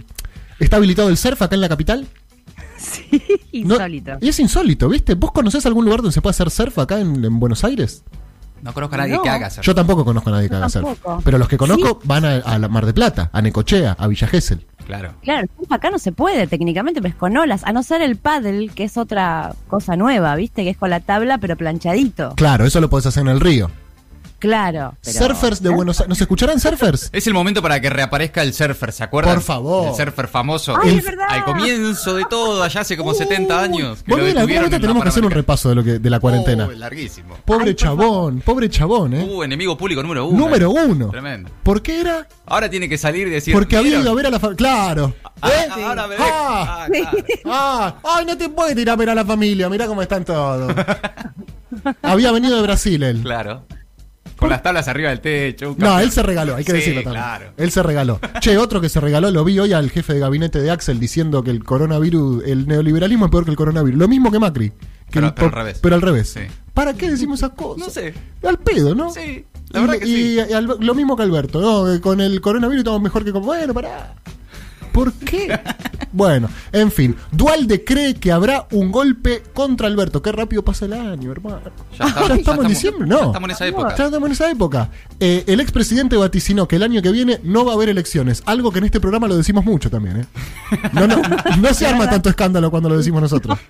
está 0.59 0.77
habilitado 0.77 1.09
el 1.09 1.17
surf 1.17 1.39
acá 1.43 1.53
en 1.53 1.61
la 1.61 1.69
capital. 1.69 2.07
Sí, 2.79 3.21
No- 3.65 3.75
insólito. 3.75 4.11
y 4.21 4.29
es 4.29 4.39
insólito, 4.39 4.87
¿viste? 4.89 5.13
¿Vos 5.13 5.31
conocés 5.33 5.65
algún 5.65 5.83
lugar 5.85 5.99
donde 6.01 6.13
se 6.13 6.21
puede 6.21 6.31
hacer 6.31 6.49
surf 6.49 6.79
acá 6.79 6.99
en, 6.99 7.23
en 7.25 7.39
Buenos 7.39 7.63
Aires? 7.65 8.03
No 8.61 8.73
conozco 8.73 8.95
a 8.95 8.97
nadie 8.99 9.15
No. 9.15 9.23
que 9.23 9.29
haga 9.29 9.49
surf. 9.49 9.65
Yo 9.65 9.75
tampoco 9.75 10.03
conozco 10.05 10.29
a 10.29 10.33
nadie 10.33 10.49
que 10.49 10.55
haga 10.55 10.69
surf. 10.69 10.85
tampoco. 10.85 11.21
Pero 11.23 11.37
los 11.37 11.47
que 11.47 11.57
conozco 11.57 11.99
van 12.03 12.25
a, 12.25 12.35
a 12.37 12.57
la 12.59 12.67
Mar 12.67 12.85
de 12.85 12.93
Plata, 12.93 13.29
a 13.33 13.41
Necochea, 13.41 13.95
a 13.97 14.07
Villa 14.07 14.27
Gesell. 14.27 14.65
Claro. 14.85 15.13
Claro, 15.21 15.47
acá 15.69 15.91
no 15.91 15.99
se 15.99 16.11
puede 16.11 16.47
técnicamente, 16.47 16.99
pues 17.01 17.13
con 17.13 17.37
olas, 17.37 17.63
a 17.63 17.71
no 17.71 17.83
ser 17.83 18.01
el 18.01 18.15
paddle, 18.15 18.69
que 18.69 18.83
es 18.85 18.97
otra 18.97 19.53
cosa 19.67 19.95
nueva, 19.95 20.35
¿viste? 20.35 20.63
Que 20.63 20.71
es 20.71 20.77
con 20.77 20.89
la 20.89 20.99
tabla 20.99 21.37
pero 21.37 21.55
planchadito. 21.55 22.33
Claro, 22.35 22.65
eso 22.65 22.81
lo 22.81 22.89
podés 22.89 23.05
hacer 23.05 23.21
en 23.21 23.27
el 23.29 23.39
río. 23.39 23.69
Claro. 24.39 24.95
pero- 25.03 25.17
surfers 25.19 25.61
de 25.61 25.69
Buenos 25.69 25.99
Aires. 25.99 26.09
¿Nos 26.09 26.21
escucharán 26.21 26.59
surfers? 26.59 27.09
Es 27.13 27.27
el 27.27 27.33
momento 27.33 27.61
para 27.61 27.79
que 27.79 27.89
reaparezca 27.89 28.41
el 28.41 28.53
surfer, 28.53 28.91
¿se 28.91 29.03
acuerdan? 29.03 29.35
Por 29.35 29.43
favor. 29.43 29.89
El 29.89 29.95
surfer 29.95 30.27
famoso. 30.27 30.75
Ay, 30.81 30.89
El- 30.89 30.99
es 30.99 31.05
verdad. 31.05 31.25
Al 31.29 31.43
comienzo 31.45 32.15
de 32.15 32.25
todo, 32.29 32.63
allá 32.63 32.81
hace 32.81 32.97
como 32.97 33.13
70 33.13 33.61
años. 33.61 33.99
que 34.03 34.11
Bueno, 34.11 34.23
lo 34.25 34.29
en 34.31 34.37
algún 34.37 34.47
detuvieron 34.47 34.63
momento 34.63 34.75
en 34.75 34.81
la 34.81 34.87
tenemos 34.87 35.03
que 35.03 35.09
hacer 35.09 35.25
un 35.25 35.31
repaso 35.31 35.69
de 35.69 35.75
lo 35.75 35.83
que 35.83 35.99
de 35.99 36.09
la 36.09 36.19
cuarentena. 36.19 36.65
Oh, 36.67 36.71
larguísimo. 36.71 37.35
Pobre 37.45 37.69
Ay, 37.69 37.75
chabón, 37.75 38.41
pobre 38.41 38.69
chabón, 38.69 39.13
¿eh? 39.13 39.23
Uh, 39.29 39.43
enemigo 39.43 39.77
público 39.77 40.01
número 40.01 40.25
uno. 40.25 40.39
Número 40.39 40.71
eh. 40.71 40.85
uno. 40.87 41.09
Tremendo. 41.09 41.49
¿Por 41.63 41.81
qué 41.81 41.99
era? 42.01 42.27
Ahora 42.45 42.69
tiene 42.69 42.87
que 42.89 42.97
salir 42.97 43.27
y 43.27 43.31
decir. 43.31 43.53
Porque 43.53 43.75
había 43.77 43.89
"¿Vieron? 43.89 44.03
ido 44.03 44.11
a 44.11 44.15
ver 44.15 44.25
a 44.27 44.29
la 44.31 44.39
familia. 44.39 44.57
Claro. 44.57 45.15
Ah, 45.41 45.49
¿Eh? 45.49 45.83
ahora 45.83 46.07
me. 46.07 46.15
Ah. 46.17 46.85
Ah, 46.85 46.87
claro. 46.91 47.17
Ah, 47.45 47.95
ay, 48.03 48.25
no 48.25 48.37
te 48.37 48.49
puedes 48.49 48.75
tirar 48.75 48.93
a 48.93 48.95
ver 48.97 49.09
a 49.09 49.15
la 49.15 49.25
familia, 49.25 49.69
mirá 49.69 49.85
cómo 49.87 50.01
están 50.01 50.23
todos. 50.25 50.73
Había 52.01 52.31
venido 52.31 52.55
de 52.57 52.61
Brasil 52.63 53.01
él. 53.03 53.21
Claro. 53.21 53.63
Con 54.39 54.49
las 54.49 54.63
tablas 54.63 54.87
arriba 54.87 55.09
del 55.09 55.19
techo. 55.19 55.75
No, 55.77 55.99
él 55.99 56.11
se 56.11 56.23
regaló, 56.23 56.55
hay 56.55 56.63
que 56.63 56.71
Sí, 56.71 56.77
decirlo 56.77 57.03
también. 57.03 57.23
claro. 57.23 57.53
Él 57.57 57.71
se 57.71 57.83
regaló. 57.83 58.19
Che, 58.39 58.57
otro 58.57 58.79
que 58.81 58.87
se 58.89 58.99
regaló, 59.01 59.29
lo 59.31 59.43
vi 59.43 59.59
hoy 59.59 59.73
al 59.73 59.89
jefe 59.91 60.13
de 60.13 60.19
gabinete 60.19 60.61
de 60.61 60.71
Axel 60.71 60.99
diciendo 60.99 61.43
que 61.43 61.51
el 61.51 61.63
coronavirus, 61.63 62.43
el 62.45 62.67
neoliberalismo 62.67 63.25
es 63.25 63.31
peor 63.31 63.43
que 63.43 63.51
el 63.51 63.57
coronavirus. 63.57 63.99
Lo 63.99 64.07
mismo 64.07 64.31
que 64.31 64.39
Macri. 64.39 64.69
Que 64.69 64.75
Pero- 65.13 65.27
el 65.27 65.33
pero 65.33 65.47
al 65.47 65.51
revés. 65.53 65.79
Pero 65.81 65.95
al 65.95 66.01
revés. 66.01 66.29
Sí. 66.29 66.39
¿Para 66.73 66.93
qué 66.93 67.09
decimos 67.11 67.39
esas 67.39 67.51
cosas? 67.51 67.79
No 67.85 67.89
sé. 67.91 68.13
Al 68.47 68.57
pedo, 68.59 68.95
¿no? 68.95 69.11
Sí, 69.11 69.43
la 69.71 69.81
verdad 69.81 69.95
Y- 69.95 69.99
que 69.99 70.05
y, 70.05 70.13
sí. 70.35 70.39
y 70.79 70.83
lo 70.85 70.95
mismo 70.95 71.17
que 71.17 71.23
Alberto, 71.23 71.59
¿no? 71.59 71.99
Con 72.01 72.21
el 72.21 72.39
coronavirus 72.39 72.79
estamos 72.81 73.01
mejor 73.01 73.25
que 73.25 73.31
con. 73.33 73.43
Bueno, 73.43 73.73
pará. 73.73 74.13
¿Por 74.93 75.11
qué? 75.13 75.47
bueno, 76.11 76.49
en 76.71 76.91
fin. 76.91 77.15
Dualde 77.31 77.83
cree 77.83 78.15
que 78.15 78.31
habrá 78.31 78.67
un 78.71 78.91
golpe 78.91 79.43
contra 79.53 79.87
Alberto. 79.87 80.21
Qué 80.21 80.31
rápido 80.31 80.63
pasa 80.63 80.85
el 80.85 80.93
año, 80.93 81.31
hermano. 81.31 81.59
Ya 81.97 82.05
estamos, 82.07 82.29
¿Ya 82.29 82.35
estamos 82.35 82.65
en 82.65 82.69
diciembre? 82.69 83.07
No. 83.07 83.19
ya 83.19 83.25
estamos 83.27 83.49
en 83.49 83.51
esa 83.55 83.67
época. 83.67 83.95
Ya 83.95 84.05
estamos 84.05 84.25
en 84.27 84.31
esa 84.33 84.51
época. 84.51 84.89
Eh, 85.19 85.43
el 85.47 85.59
expresidente 85.59 86.15
vaticinó 86.17 86.67
que 86.67 86.75
el 86.77 86.83
año 86.83 87.01
que 87.01 87.11
viene 87.11 87.39
no 87.43 87.65
va 87.65 87.71
a 87.71 87.75
haber 87.75 87.89
elecciones. 87.89 88.43
Algo 88.45 88.71
que 88.71 88.79
en 88.79 88.85
este 88.85 88.99
programa 88.99 89.27
lo 89.27 89.35
decimos 89.37 89.65
mucho 89.65 89.89
también, 89.89 90.17
¿eh? 90.21 90.25
No, 90.93 91.07
no, 91.07 91.21
no 91.59 91.73
se 91.73 91.85
arma 91.87 92.09
tanto 92.09 92.29
escándalo 92.29 92.71
cuando 92.71 92.89
lo 92.89 92.97
decimos 92.97 93.21
nosotros. 93.21 93.57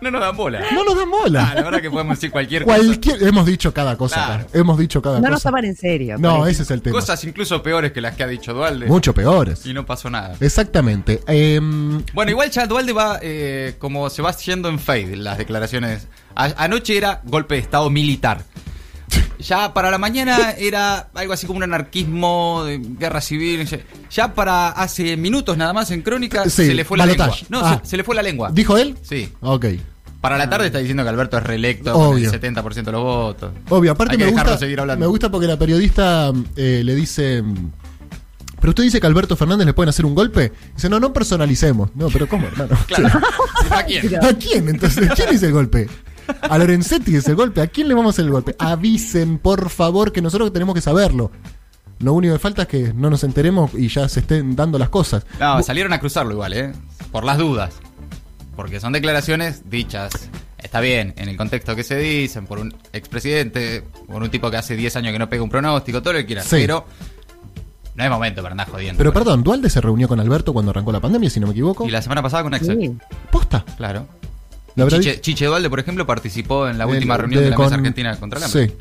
No 0.00 0.10
nos 0.10 0.20
dan 0.20 0.36
bola. 0.36 0.60
No 0.72 0.84
nos 0.84 0.96
dan 0.96 1.08
Ah, 1.08 1.10
bola. 1.22 1.52
la 1.54 1.62
verdad 1.62 1.80
que 1.80 1.90
podemos 1.90 2.16
decir 2.16 2.30
cualquier 2.30 2.64
cosa. 2.64 2.76
Cualquier, 2.76 3.22
hemos 3.24 3.44
dicho 3.46 3.72
cada 3.74 3.96
cosa 3.96 4.14
Claro. 4.26 4.46
Hemos 4.52 4.78
dicho 4.78 5.02
cada 5.02 5.20
No 5.20 5.28
nos 5.28 5.36
cosa. 5.38 5.50
toman 5.50 5.64
en 5.64 5.76
serio. 5.76 6.16
No, 6.18 6.46
ese 6.46 6.62
es 6.62 6.70
el 6.70 6.80
tema. 6.82 6.94
Cosas 6.98 7.22
incluso 7.24 7.62
peores 7.62 7.92
que 7.92 8.00
las 8.00 8.14
que 8.16 8.22
ha 8.22 8.26
dicho 8.26 8.54
Dualde. 8.54 8.86
Mucho 8.86 9.12
peores. 9.14 9.64
Y 9.66 9.72
no 9.74 9.84
pasó 9.84 10.08
nada. 10.10 10.36
Exactamente. 10.40 10.93
Em, 11.26 12.02
Bueno, 12.12 12.30
igual 12.30 12.50
ya 12.50 12.66
Dualde 12.66 12.92
va 12.92 13.18
eh, 13.22 13.74
como 13.78 14.08
se 14.10 14.22
va 14.22 14.36
yendo 14.36 14.68
en 14.68 14.78
fade 14.78 15.16
las 15.16 15.38
declaraciones. 15.38 16.06
A- 16.36 16.54
anoche 16.64 16.96
era 16.96 17.20
golpe 17.24 17.54
de 17.56 17.60
estado 17.62 17.90
militar. 17.90 18.44
Ya 19.38 19.74
para 19.74 19.90
la 19.90 19.98
mañana 19.98 20.52
era 20.56 21.08
algo 21.14 21.34
así 21.34 21.46
como 21.46 21.58
un 21.58 21.64
anarquismo, 21.64 22.62
de 22.64 22.78
guerra 22.78 23.20
civil. 23.20 23.68
ya- 24.10 24.34
para 24.34 24.68
hace 24.68 25.16
minutos 25.16 25.56
nada 25.56 25.72
más 25.72 25.90
en 25.90 26.02
Crónica 26.02 26.44
Sí, 26.44 26.66
se 26.66 26.74
le 26.74 26.84
fue 26.84 26.96
la 26.96 27.04
lengua. 27.06 27.34
No, 27.50 27.60
Ah. 27.62 27.80
se, 27.84 27.90
se 27.90 27.96
le 27.98 28.04
fue 28.04 28.14
la 28.14 28.22
lengua. 28.22 28.50
¿Dijo 28.52 28.78
él? 28.78 28.96
Sí. 29.02 29.28
Ok. 29.42 29.66
Para 30.20 30.38
la 30.38 30.48
tarde 30.48 30.66
está 30.68 30.78
diciendo 30.78 31.02
que 31.02 31.10
Alberto 31.10 31.36
es 31.36 31.42
reelecto 31.42 31.94
Obvio. 31.94 32.30
con 32.30 32.34
el 32.34 32.40
70% 32.40 32.90
de 32.90 32.92
los 32.92 33.02
votos. 33.02 33.52
Obvio, 33.68 33.92
aparte 33.92 34.12
Hay 34.14 34.18
que 34.18 34.24
me 34.24 34.30
gusta, 34.30 34.56
seguir 34.56 34.80
hablando. 34.80 35.04
me 35.04 35.06
gusta 35.08 35.30
porque 35.30 35.46
la 35.46 35.58
periodista 35.58 36.32
eh, 36.56 36.80
le 36.82 36.94
dice... 36.94 37.42
Pero 38.64 38.70
usted 38.70 38.84
dice 38.84 38.98
que 38.98 39.06
a 39.06 39.10
Alberto 39.10 39.36
Fernández 39.36 39.66
le 39.66 39.74
pueden 39.74 39.90
hacer 39.90 40.06
un 40.06 40.14
golpe. 40.14 40.50
Dice, 40.74 40.88
no, 40.88 40.98
no 40.98 41.12
personalicemos. 41.12 41.90
No, 41.94 42.08
pero 42.08 42.26
¿cómo, 42.26 42.46
hermano? 42.46 42.74
Claro. 42.86 43.20
Sí, 43.60 43.68
¿A 43.70 43.84
quién? 43.84 44.24
¿A 44.24 44.32
quién 44.32 44.68
entonces? 44.70 45.10
¿Quién 45.14 45.34
hizo 45.34 45.44
el 45.44 45.52
golpe? 45.52 45.86
A 46.40 46.56
Lorenzetti 46.56 47.14
es 47.14 47.28
el 47.28 47.34
golpe. 47.34 47.60
¿A 47.60 47.66
quién 47.66 47.88
le 47.88 47.94
vamos 47.94 48.08
a 48.08 48.14
hacer 48.14 48.24
el 48.24 48.30
golpe? 48.30 48.56
Avisen, 48.58 49.36
por 49.36 49.68
favor, 49.68 50.12
que 50.12 50.22
nosotros 50.22 50.50
tenemos 50.50 50.74
que 50.74 50.80
saberlo. 50.80 51.30
Lo 51.98 52.14
único 52.14 52.32
que 52.32 52.38
falta 52.38 52.62
es 52.62 52.68
que 52.68 52.94
no 52.94 53.10
nos 53.10 53.22
enteremos 53.22 53.72
y 53.74 53.88
ya 53.88 54.08
se 54.08 54.20
estén 54.20 54.56
dando 54.56 54.78
las 54.78 54.88
cosas. 54.88 55.26
No, 55.38 55.62
salieron 55.62 55.92
a 55.92 56.00
cruzarlo 56.00 56.32
igual, 56.32 56.54
¿eh? 56.54 56.72
Por 57.12 57.24
las 57.24 57.36
dudas. 57.36 57.74
Porque 58.56 58.80
son 58.80 58.94
declaraciones 58.94 59.68
dichas. 59.68 60.30
Está 60.56 60.80
bien, 60.80 61.12
en 61.18 61.28
el 61.28 61.36
contexto 61.36 61.76
que 61.76 61.84
se 61.84 61.98
dicen, 61.98 62.46
por 62.46 62.58
un 62.60 62.74
expresidente, 62.94 63.84
por 64.06 64.22
un 64.22 64.30
tipo 64.30 64.50
que 64.50 64.56
hace 64.56 64.74
10 64.74 64.96
años 64.96 65.12
que 65.12 65.18
no 65.18 65.28
pega 65.28 65.42
un 65.42 65.50
pronóstico, 65.50 66.00
todo 66.00 66.14
lo 66.14 66.20
que 66.20 66.26
quieras. 66.26 66.46
Sí. 66.46 66.56
Pero 66.56 66.86
no 67.94 68.04
es 68.04 68.10
momento 68.10 68.42
para 68.42 68.52
andar 68.52 68.68
jodiendo. 68.70 68.98
Pero 68.98 69.12
perdón, 69.12 69.42
Dualde 69.42 69.70
se 69.70 69.80
reunió 69.80 70.08
con 70.08 70.18
Alberto 70.20 70.52
cuando 70.52 70.70
arrancó 70.70 70.90
la 70.92 71.00
pandemia, 71.00 71.30
si 71.30 71.40
no 71.40 71.46
me 71.46 71.52
equivoco. 71.52 71.86
Y 71.86 71.90
la 71.90 72.02
semana 72.02 72.22
pasada 72.22 72.42
con 72.42 72.54
Axel. 72.54 72.78
Sí. 72.80 72.92
¿Posta? 73.30 73.64
Claro. 73.76 74.06
La 74.76 74.84
verdad 74.84 74.98
Chiche, 74.98 75.20
Chiche 75.20 75.46
Dualde, 75.46 75.70
por 75.70 75.78
ejemplo, 75.78 76.04
participó 76.06 76.66
en 76.68 76.78
la 76.78 76.86
última 76.86 77.14
de- 77.14 77.18
reunión 77.22 77.44
de, 77.44 77.50
la 77.50 77.56
con- 77.56 77.66
Mesa 77.66 77.76
Argentina 77.76 78.16
contra 78.18 78.38
el 78.40 78.44
hambre. 78.46 78.68
Sí. 78.68 78.74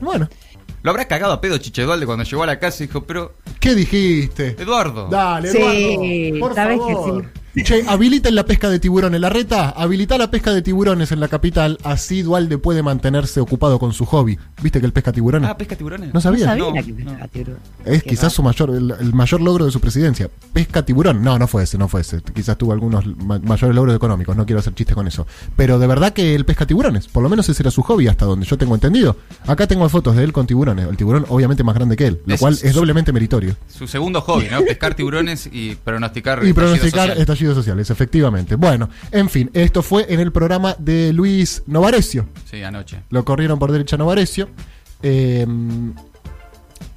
Bueno, 0.00 0.28
Lo 0.82 0.90
habrá 0.90 1.06
cagado 1.06 1.32
a 1.32 1.40
pedo 1.40 1.58
Chiche 1.58 1.82
Dualde 1.82 2.06
cuando 2.06 2.24
llegó 2.24 2.42
a 2.42 2.46
la 2.46 2.58
casa 2.58 2.82
y 2.82 2.86
dijo, 2.88 3.04
pero, 3.04 3.34
¿qué 3.60 3.74
dijiste? 3.74 4.56
Eduardo. 4.58 5.08
Dale, 5.08 5.50
Sí, 5.52 5.58
Eduardo. 5.58 6.40
Por 6.40 6.54
sabes 6.56 6.78
que 6.86 6.92
favor. 6.92 7.30
Che, 7.54 7.84
habiliten 7.86 8.34
la 8.34 8.44
pesca 8.46 8.70
de 8.70 8.78
tiburones. 8.78 9.20
La 9.20 9.28
reta, 9.28 9.68
habilita 9.70 10.16
la 10.16 10.30
pesca 10.30 10.52
de 10.54 10.62
tiburones 10.62 11.12
en 11.12 11.20
la 11.20 11.28
capital. 11.28 11.76
Así 11.84 12.22
Dualde 12.22 12.56
puede 12.56 12.82
mantenerse 12.82 13.40
ocupado 13.40 13.78
con 13.78 13.92
su 13.92 14.06
hobby. 14.06 14.38
¿Viste 14.62 14.80
que 14.80 14.86
el 14.86 14.92
pesca 14.92 15.12
tiburones? 15.12 15.50
Ah, 15.50 15.56
pesca 15.58 15.76
tiburones. 15.76 16.14
¿No 16.14 16.20
sabía 16.20 16.54
No, 16.56 16.72
que 16.72 16.80
no. 16.82 16.96
pescaba 16.96 17.28
tiburón. 17.28 17.58
Es 17.84 18.02
Qué 18.02 18.10
quizás 18.10 18.32
su 18.32 18.42
mayor, 18.42 18.70
el, 18.70 18.94
el 18.98 19.12
mayor 19.12 19.42
logro 19.42 19.66
de 19.66 19.70
su 19.70 19.80
presidencia. 19.80 20.30
Pesca 20.54 20.82
tiburón. 20.84 21.22
No, 21.22 21.38
no 21.38 21.46
fue 21.46 21.64
ese, 21.64 21.76
no 21.76 21.88
fue 21.88 22.00
ese. 22.00 22.22
Quizás 22.22 22.56
tuvo 22.56 22.72
algunos 22.72 23.04
ma- 23.18 23.38
mayores 23.40 23.74
logros 23.76 23.94
económicos. 23.96 24.34
No 24.34 24.46
quiero 24.46 24.60
hacer 24.60 24.74
chistes 24.74 24.94
con 24.94 25.06
eso. 25.06 25.26
Pero 25.54 25.78
de 25.78 25.86
verdad 25.86 26.14
que 26.14 26.34
él 26.34 26.46
pesca 26.46 26.64
tiburones. 26.66 27.06
Por 27.08 27.22
lo 27.22 27.28
menos 27.28 27.46
ese 27.50 27.62
era 27.62 27.70
su 27.70 27.82
hobby 27.82 28.08
hasta 28.08 28.24
donde 28.24 28.46
yo 28.46 28.56
tengo 28.56 28.74
entendido. 28.74 29.16
Acá 29.46 29.66
tengo 29.66 29.86
fotos 29.90 30.16
de 30.16 30.24
él 30.24 30.32
con 30.32 30.46
tiburones. 30.46 30.88
El 30.88 30.96
tiburón 30.96 31.26
obviamente 31.28 31.62
más 31.64 31.74
grande 31.74 31.96
que 31.96 32.06
él. 32.06 32.22
Lo 32.24 32.34
Es- 32.34 32.40
cual 32.40 32.54
es 32.62 32.72
doblemente 32.74 33.12
meritorio. 33.12 33.56
Su 33.68 33.86
segundo 33.86 34.22
hobby, 34.22 34.46
¿no? 34.50 34.62
Pescar 34.62 34.94
tiburones 34.94 35.50
y 35.52 35.74
pronosticar. 35.74 36.38
Y 36.38 36.48
estallido 36.48 36.54
pronosticar 36.54 37.08
social. 37.08 37.18
Estallidos 37.42 37.56
sociales, 37.64 37.90
efectivamente. 37.90 38.54
Bueno, 38.56 38.88
en 39.10 39.28
fin, 39.28 39.50
esto 39.52 39.82
fue 39.82 40.06
en 40.08 40.20
el 40.20 40.32
programa 40.32 40.74
de 40.78 41.12
Luis 41.12 41.62
Novarecio. 41.66 42.28
Sí, 42.50 42.62
anoche. 42.62 43.02
Lo 43.10 43.24
corrieron 43.24 43.58
por 43.58 43.72
derecha 43.72 43.96
Novarecio. 43.96 44.48
Eh, 45.02 45.44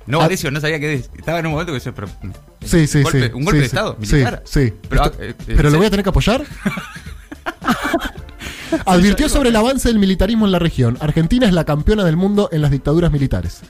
No, 0.08 0.22
Ah. 0.22 0.30
No 0.52 0.62
sabía 0.62 0.80
que 0.80 0.94
estaba 1.18 1.40
en 1.40 1.48
un 1.48 1.54
momento 1.54 1.74
que 1.74 1.80
se. 1.80 1.92
Pero, 1.92 2.08
sí, 2.64 2.86
sí, 2.86 3.02
golpe- 3.02 3.28
sí. 3.28 3.32
¿Un 3.34 3.44
golpe 3.44 3.52
sí, 3.52 3.58
de 3.58 3.62
sí, 3.62 3.66
Estado? 3.66 3.98
sí, 4.04 4.12
¿Militar? 4.14 4.44
Sí, 4.46 4.74
Pero, 4.88 5.04
Esto- 5.06 5.18
ah, 5.20 5.24
eh, 5.24 5.34
pero 5.48 5.70
eh, 5.70 5.72
lo 5.72 5.78
voy 5.78 5.86
a 5.86 5.88
sí. 5.88 5.92
tener 5.92 6.04
que 6.04 6.10
apoyar. 6.10 6.46
Advirtió 8.86 9.30
sobre 9.30 9.50
el 9.50 9.56
avance 9.56 9.88
del 9.88 10.00
militarismo 10.00 10.46
en 10.46 10.52
la 10.52 10.60
región. 10.60 10.98
Argentina 11.00 11.48
es 11.48 11.54
la 11.54 11.64
campeona 11.64 12.04
del 12.04 12.18
mundo 12.18 12.50
en 12.52 12.62
las 12.62 12.72
dictaduras 12.72 13.12
militares. 13.12 13.62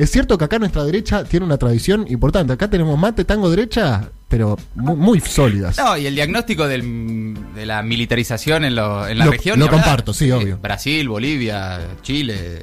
Es 0.00 0.10
cierto 0.10 0.38
que 0.38 0.44
acá 0.46 0.58
nuestra 0.58 0.82
derecha 0.84 1.24
tiene 1.24 1.44
una 1.44 1.58
tradición 1.58 2.06
importante. 2.08 2.54
Acá 2.54 2.70
tenemos 2.70 2.98
mate, 2.98 3.24
tango, 3.24 3.50
derecha, 3.50 4.08
pero 4.28 4.58
mu- 4.74 4.96
muy, 4.96 5.20
sólidas. 5.20 5.76
No, 5.76 5.96
y 5.98 6.06
el 6.06 6.14
diagnóstico 6.14 6.66
del- 6.66 7.36
de 7.54 7.66
la 7.66 7.82
militarización 7.82 8.64
en, 8.64 8.76
lo- 8.76 9.06
en 9.06 9.18
la 9.18 9.26
Lo- 9.26 9.30
región. 9.32 9.58
lo 9.58 9.68
comparto, 9.68 10.14
sí, 10.14 10.28
Eh, 10.28 10.32
obvio. 10.32 10.58
Brasil, 10.62 11.06
Bolivia, 11.08 11.80
Chile, 12.02 12.62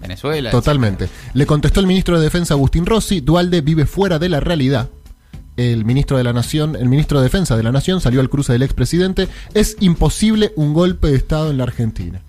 Venezuela. 0.00 0.50
Totalmente. 0.52 1.08
Le 1.34 1.44
contestó 1.44 1.80
el 1.80 1.88
ministro 1.88 2.18
de 2.18 2.24
Defensa 2.24 2.54
Agustín 2.54 2.86
Rossi, 2.86 3.20
Dualde 3.20 3.62
vive 3.62 3.84
fuera 3.86 4.20
de 4.20 4.28
la 4.28 4.38
realidad. 4.38 4.88
El 5.56 5.84
ministro 5.86 6.18
de 6.18 6.22
la 6.24 6.32
Nación, 6.34 6.76
el 6.76 6.88
ministro 6.88 7.18
de 7.18 7.24
Defensa 7.24 7.56
de 7.56 7.62
la 7.64 7.72
Nación 7.72 8.00
salió 8.00 8.20
al 8.20 8.28
cruce 8.30 8.52
del 8.52 8.62
expresidente. 8.62 9.26
Es 9.54 9.76
imposible 9.80 10.52
un 10.54 10.72
golpe 10.72 11.08
de 11.08 11.16
Estado 11.16 11.50
en 11.50 11.56
la 11.58 11.64
Argentina. 11.64 12.20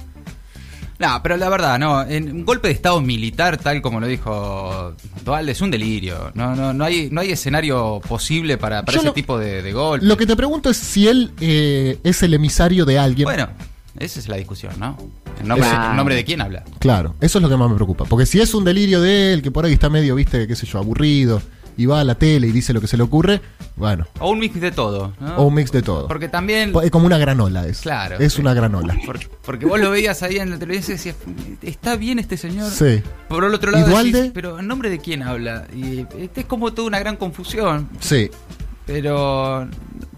No, 0.99 1.19
pero 1.21 1.37
la 1.37 1.47
verdad, 1.49 1.77
no. 1.77 2.01
En 2.03 2.31
un 2.31 2.45
golpe 2.45 2.69
de 2.69 2.73
Estado 2.73 2.99
militar, 3.01 3.57
tal 3.57 3.81
como 3.81 3.99
lo 3.99 4.07
dijo 4.07 4.93
Dualde, 5.23 5.51
es 5.51 5.61
un 5.61 5.69
delirio. 5.69 6.31
No, 6.33 6.55
no, 6.55 6.73
no 6.73 6.83
hay, 6.85 7.09
no 7.11 7.21
hay 7.21 7.31
escenario 7.31 8.01
posible 8.07 8.57
para, 8.57 8.83
para 8.83 8.97
ese 8.97 9.05
lo- 9.07 9.13
tipo 9.13 9.37
de, 9.37 9.61
de 9.61 9.73
golpe. 9.73 10.05
Lo 10.05 10.17
que 10.17 10.25
te 10.25 10.35
pregunto 10.35 10.69
es 10.71 10.77
si 10.77 11.07
él 11.07 11.31
eh, 11.39 11.99
es 12.03 12.23
el 12.23 12.33
emisario 12.33 12.83
de 12.85 12.97
alguien. 12.97 13.25
Bueno, 13.25 13.47
Esa 13.99 14.19
es 14.19 14.27
la 14.27 14.37
discusión, 14.37 14.73
¿no? 14.79 14.97
¿En 15.39 15.47
nombre, 15.47 15.67
nombre 15.95 16.15
de 16.15 16.25
quién 16.25 16.41
habla? 16.41 16.63
Claro, 16.79 17.13
eso 17.21 17.37
es 17.37 17.41
lo 17.43 17.49
que 17.49 17.57
más 17.57 17.69
me 17.69 17.75
preocupa. 17.75 18.05
Porque 18.05 18.25
si 18.25 18.41
es 18.41 18.53
un 18.55 18.63
delirio 18.63 18.99
de 18.99 19.33
él, 19.33 19.41
que 19.43 19.51
por 19.51 19.65
ahí 19.65 19.73
está 19.73 19.89
medio, 19.89 20.15
viste, 20.15 20.47
qué 20.47 20.55
sé 20.55 20.65
yo, 20.65 20.79
aburrido, 20.79 21.41
y 21.77 21.86
va 21.86 22.01
a 22.01 22.03
la 22.03 22.15
tele 22.15 22.48
y 22.48 22.51
dice 22.51 22.74
lo 22.74 22.81
que 22.81 22.88
se 22.88 22.98
le 22.98 23.03
ocurre, 23.03 23.39
bueno, 23.75 24.07
O 24.19 24.31
un 24.31 24.39
mix 24.39 24.60
de 24.60 24.72
todo, 24.72 25.13
¿no? 25.19 25.38
o 25.38 25.43
un 25.43 25.53
mix 25.53 25.72
de 25.72 25.81
todo. 25.84 26.07
Porque 26.07 26.27
también... 26.27 26.74
Es 26.84 26.89
como 26.91 27.05
una 27.05 27.17
granola, 27.19 27.67
es. 27.67 27.81
Claro. 27.81 28.17
Es 28.19 28.34
sí. 28.34 28.41
una 28.41 28.53
granola. 28.55 28.96
Por- 29.05 29.19
porque 29.46 29.65
vos 29.65 29.79
lo 29.79 29.91
veías 29.91 30.24
ahí 30.24 30.38
en 30.38 30.50
la 30.50 30.57
televisión 30.60 30.96
y 30.96 30.98
decías, 30.98 31.15
¿está 31.62 31.96
bien 31.96 32.17
este 32.19 32.36
señor? 32.38 32.72
Sí. 32.72 33.01
Por 33.29 33.43
el 33.43 33.53
otro 33.53 33.72
lado, 33.72 33.88
decís, 34.03 34.31
pero 34.34 34.60
¿en 34.60 34.67
nombre 34.67 34.89
de 34.89 34.98
quién 35.00 35.22
habla? 35.24 35.67
Y 35.75 36.05
este 36.19 36.41
es 36.41 36.46
como 36.48 36.74
toda 36.74 36.88
una 36.88 37.00
gran 37.00 37.15
confusión, 37.17 37.88
Sí. 38.00 38.29
pero 38.86 39.67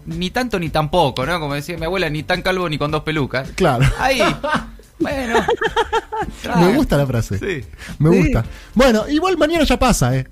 ni 0.06 0.30
tanto 0.30 0.58
ni 0.58 0.70
tampoco, 0.70 1.26
¿no? 1.26 1.38
Como 1.38 1.54
decía 1.54 1.76
mi 1.76 1.84
abuela, 1.84 2.08
ni 2.08 2.22
tan 2.22 2.40
calvo 2.42 2.68
ni 2.68 2.78
con 2.78 2.90
dos 2.90 3.02
pelucas. 3.02 3.50
Claro. 3.54 3.84
Ahí, 3.98 4.20
bueno. 4.98 5.44
Me 6.56 6.74
gusta 6.74 6.96
la 6.96 7.06
frase. 7.06 7.38
Sí. 7.38 7.68
Me 7.98 8.10
Sí. 8.10 8.18
gusta. 8.18 8.44
Bueno, 8.74 9.08
igual 9.08 9.36
mañana 9.36 9.64
ya 9.64 9.78
pasa, 9.78 10.16
¿eh? 10.16 10.26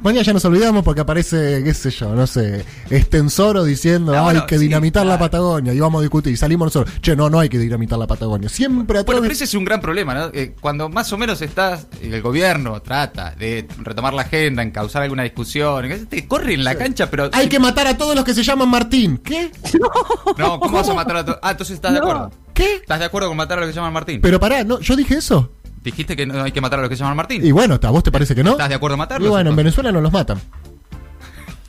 Mañana 0.00 0.22
ya 0.22 0.32
nos 0.32 0.44
olvidamos 0.44 0.84
porque 0.84 1.00
aparece, 1.00 1.62
qué 1.64 1.72
sé 1.72 1.90
yo, 1.90 2.14
no 2.14 2.26
sé, 2.26 2.64
Estensoro 2.90 3.64
diciendo 3.64 4.12
Ah, 4.14 4.18
hay 4.18 4.24
bueno, 4.24 4.46
que 4.46 4.58
sí, 4.58 4.64
dinamitar 4.64 5.06
la. 5.06 5.18
Patagonia 5.18 5.72
y 5.72 5.80
vamos 5.80 6.00
a 6.00 6.02
discutir. 6.02 6.32
Y 6.32 6.36
salimos 6.36 6.66
nosotros, 6.66 7.00
che, 7.00 7.16
no, 7.16 7.30
no 7.30 7.38
hay 7.38 7.48
que 7.48 7.58
dinamitar 7.58 7.98
la 7.98 8.06
Patagonia. 8.06 8.48
Siempre 8.48 8.98
atrás 8.98 9.06
Bueno, 9.06 9.22
pero 9.22 9.32
ese 9.32 9.44
es 9.44 9.54
un 9.54 9.64
gran 9.64 9.80
problema, 9.80 10.12
¿no? 10.12 10.30
Eh, 10.34 10.54
cuando 10.60 10.88
más 10.88 11.12
o 11.12 11.18
menos 11.18 11.40
estás, 11.40 11.86
el 12.02 12.20
gobierno 12.20 12.82
trata 12.82 13.30
de 13.32 13.66
retomar 13.78 14.12
la 14.12 14.22
agenda, 14.22 14.62
encauzar 14.62 15.02
alguna 15.02 15.22
discusión, 15.22 15.88
te 16.08 16.26
corre 16.26 16.54
en 16.54 16.64
la 16.64 16.74
cancha, 16.74 17.08
pero... 17.10 17.30
Hay 17.32 17.48
que 17.48 17.58
matar 17.58 17.86
a 17.86 17.96
todos 17.96 18.14
los 18.14 18.24
que 18.24 18.34
se 18.34 18.42
llaman 18.42 18.68
Martín. 18.68 19.18
¿Qué? 19.18 19.50
No, 20.36 20.58
¿cómo 20.58 20.78
vas 20.78 20.88
a 20.88 20.94
matar 20.94 21.16
a 21.18 21.24
todos? 21.24 21.38
Ah, 21.42 21.52
entonces 21.52 21.76
estás 21.76 21.92
de 21.92 21.98
acuerdo. 21.98 22.30
¿Qué? 22.52 22.76
¿Estás 22.76 22.98
de 22.98 23.04
acuerdo 23.04 23.28
con 23.28 23.36
matar 23.36 23.58
a 23.58 23.60
los 23.62 23.68
que 23.68 23.72
se 23.72 23.76
llaman 23.76 23.92
Martín? 23.92 24.20
Pero 24.20 24.40
pará, 24.40 24.64
no, 24.64 24.80
yo 24.80 24.96
dije 24.96 25.14
eso. 25.16 25.52
Dijiste 25.84 26.16
que 26.16 26.24
no 26.26 26.42
hay 26.42 26.50
que 26.50 26.60
matar 26.62 26.78
a 26.78 26.82
los 26.82 26.88
que 26.88 26.96
se 26.96 27.02
llaman 27.02 27.16
Martín. 27.18 27.44
Y 27.44 27.52
bueno, 27.52 27.78
¿a 27.80 27.90
vos 27.90 28.02
te 28.02 28.10
parece 28.10 28.34
que 28.34 28.42
no? 28.42 28.52
¿Estás 28.52 28.70
de 28.70 28.74
acuerdo 28.74 28.94
en 28.94 28.98
matarlos? 29.00 29.26
Y 29.28 29.30
bueno, 29.30 29.50
en? 29.50 29.56
Venezuela 29.56 29.92
no 29.92 30.00
los 30.00 30.10
matan. 30.12 30.40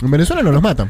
En 0.02 0.10
Venezuela 0.10 0.42
no 0.42 0.52
los 0.54 0.62
matan. 0.64 0.90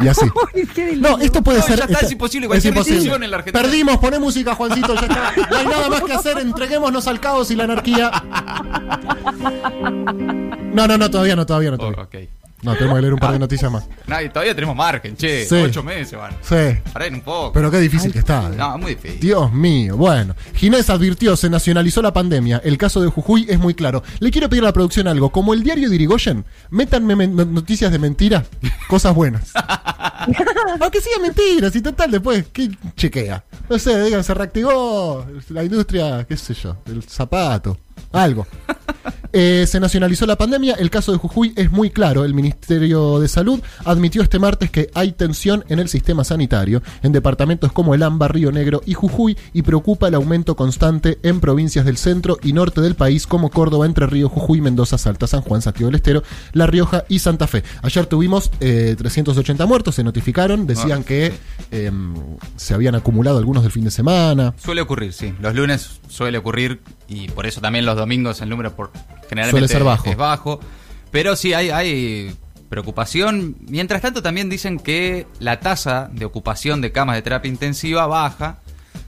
Y 0.00 0.08
así. 0.08 0.26
No, 0.96 1.18
esto 1.18 1.42
puede 1.42 1.58
No, 1.60 1.64
ser. 1.64 1.78
ya 1.78 1.84
está, 1.84 2.00
es 2.00 2.12
imposible, 2.12 2.46
cualquier 2.48 2.74
decisión 2.74 3.22
en 3.22 3.30
la 3.30 3.36
Argentina. 3.38 3.62
Perdimos, 3.62 3.96
poné 3.98 4.18
música, 4.18 4.54
Juancito, 4.54 4.94
ya 4.94 5.00
está. 5.02 5.32
No 5.50 5.56
hay 5.56 5.66
nada 5.66 5.88
más 5.88 6.02
que 6.02 6.12
hacer, 6.12 6.38
entreguémonos 6.38 7.06
al 7.06 7.20
caos 7.20 7.50
y 7.50 7.56
la 7.56 7.64
anarquía. 7.64 8.10
No, 10.74 10.88
no, 10.88 10.98
no, 10.98 11.08
todavía 11.08 11.36
no, 11.36 11.46
todavía 11.46 11.70
no. 11.70 11.76
Oh, 11.76 11.92
Todavía. 11.92 12.28
No, 12.64 12.74
tenemos 12.74 12.96
que 12.96 13.00
leer 13.02 13.14
un 13.14 13.20
par 13.20 13.32
de 13.32 13.38
noticias 13.38 13.70
más. 13.70 13.84
No, 14.06 14.20
y 14.20 14.28
todavía 14.28 14.54
tenemos 14.54 14.74
margen, 14.74 15.16
che. 15.16 15.44
Sí. 15.46 15.56
Ocho 15.56 15.82
meses, 15.82 16.18
van. 16.18 16.32
Sí, 16.42 16.78
Paren 16.92 17.14
un 17.14 17.20
poco. 17.20 17.52
pero 17.52 17.70
qué 17.70 17.78
difícil 17.78 18.12
que 18.12 18.20
está. 18.20 18.48
eh. 18.50 18.56
No, 18.56 18.78
muy 18.78 18.94
difícil. 18.94 19.20
Dios 19.20 19.52
mío, 19.52 19.96
bueno. 19.96 20.34
Ginés 20.54 20.88
advirtió, 20.90 21.36
se 21.36 21.50
nacionalizó 21.50 22.00
la 22.02 22.12
pandemia. 22.12 22.60
El 22.64 22.78
caso 22.78 23.00
de 23.00 23.08
Jujuy 23.08 23.46
es 23.48 23.58
muy 23.58 23.74
claro. 23.74 24.02
Le 24.20 24.30
quiero 24.30 24.48
pedir 24.48 24.62
a 24.64 24.66
la 24.68 24.72
producción 24.72 25.06
algo. 25.08 25.30
Como 25.30 25.52
el 25.54 25.62
diario 25.62 25.88
de 25.88 25.94
Irigoyen, 25.94 26.44
métanme 26.70 27.14
noticias 27.26 27.92
de 27.92 27.98
mentira, 27.98 28.44
cosas 28.88 29.14
buenas. 29.14 29.52
Aunque 30.80 31.00
sigan 31.00 31.22
mentiras 31.22 31.74
y 31.76 31.82
total, 31.82 32.10
después, 32.10 32.46
¿qué 32.52 32.70
chequea? 32.96 33.44
No 33.68 33.78
sé, 33.78 34.02
digan, 34.04 34.24
se 34.24 34.34
reactivó 34.34 35.26
la 35.50 35.64
industria, 35.64 36.24
qué 36.28 36.36
sé 36.36 36.54
yo, 36.54 36.76
del 36.86 37.02
zapato, 37.02 37.78
algo. 38.12 38.46
Eh, 39.36 39.66
se 39.66 39.80
nacionalizó 39.80 40.26
la 40.26 40.36
pandemia. 40.36 40.74
El 40.74 40.90
caso 40.90 41.10
de 41.10 41.18
Jujuy 41.18 41.52
es 41.56 41.72
muy 41.72 41.90
claro. 41.90 42.24
El 42.24 42.34
Ministerio 42.34 43.18
de 43.18 43.26
Salud 43.28 43.60
admitió 43.84 44.22
este 44.22 44.38
martes 44.38 44.70
que 44.70 44.90
hay 44.94 45.12
tensión 45.12 45.64
en 45.68 45.80
el 45.80 45.88
sistema 45.88 46.22
sanitario 46.22 46.82
en 47.02 47.12
departamentos 47.12 47.72
como 47.72 47.94
el 47.94 48.02
AMBA, 48.02 48.28
Río 48.28 48.52
Negro 48.52 48.80
y 48.86 48.94
Jujuy 48.94 49.36
y 49.52 49.62
preocupa 49.62 50.08
el 50.08 50.14
aumento 50.14 50.54
constante 50.54 51.18
en 51.22 51.40
provincias 51.40 51.84
del 51.84 51.96
centro 51.96 52.38
y 52.42 52.52
norte 52.52 52.80
del 52.80 52.94
país 52.94 53.26
como 53.26 53.50
Córdoba, 53.50 53.86
Entre 53.86 54.06
Ríos, 54.06 54.30
Jujuy, 54.30 54.60
Mendoza, 54.60 54.98
Salta, 54.98 55.26
San 55.26 55.42
Juan, 55.42 55.62
Santiago 55.62 55.88
del 55.88 55.96
Estero, 55.96 56.22
La 56.52 56.66
Rioja 56.66 57.04
y 57.08 57.18
Santa 57.18 57.46
Fe. 57.46 57.64
Ayer 57.82 58.06
tuvimos 58.06 58.50
eh, 58.60 58.94
380 58.96 59.66
muertos, 59.66 59.96
se 59.96 60.04
notificaron, 60.04 60.66
decían 60.66 61.00
Ah, 61.02 61.04
que 61.04 61.32
eh, 61.70 61.90
se 62.56 62.74
habían 62.74 62.94
acumulado 62.94 63.38
algunos 63.38 63.62
del 63.62 63.72
fin 63.72 63.84
de 63.84 63.90
semana. 63.90 64.54
Suele 64.56 64.80
ocurrir, 64.80 65.12
sí. 65.12 65.34
Los 65.40 65.54
lunes 65.54 66.00
suele 66.08 66.38
ocurrir 66.38 66.80
y 67.08 67.28
por 67.28 67.46
eso 67.46 67.60
también 67.60 67.84
los 67.84 67.96
domingos 67.96 68.40
el 68.42 68.48
número 68.48 68.74
por 68.74 68.92
generalmente 69.28 69.50
Suele 69.50 69.68
ser 69.68 69.84
bajo. 69.84 70.10
es 70.10 70.16
bajo. 70.16 70.60
Pero 71.10 71.36
sí 71.36 71.52
hay, 71.52 71.70
hay 71.70 72.34
preocupación. 72.68 73.56
Mientras 73.68 74.02
tanto 74.02 74.22
también 74.22 74.50
dicen 74.50 74.78
que 74.78 75.26
la 75.38 75.60
tasa 75.60 76.10
de 76.12 76.24
ocupación 76.24 76.80
de 76.80 76.92
camas 76.92 77.16
de 77.16 77.22
terapia 77.22 77.48
intensiva 77.48 78.06
baja. 78.06 78.58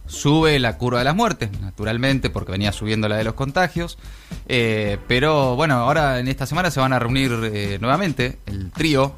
Sube 0.08 0.60
la 0.60 0.78
curva 0.78 1.00
de 1.00 1.04
las 1.04 1.16
muertes, 1.16 1.50
naturalmente, 1.60 2.30
porque 2.30 2.52
venía 2.52 2.70
subiendo 2.70 3.08
la 3.08 3.16
de 3.16 3.24
los 3.24 3.34
contagios. 3.34 3.98
Eh, 4.46 4.98
pero 5.08 5.56
bueno, 5.56 5.74
ahora 5.74 6.20
en 6.20 6.28
esta 6.28 6.46
semana 6.46 6.70
se 6.70 6.78
van 6.78 6.92
a 6.92 7.00
reunir 7.00 7.32
eh, 7.42 7.78
nuevamente 7.80 8.38
el 8.46 8.70
trío, 8.70 9.16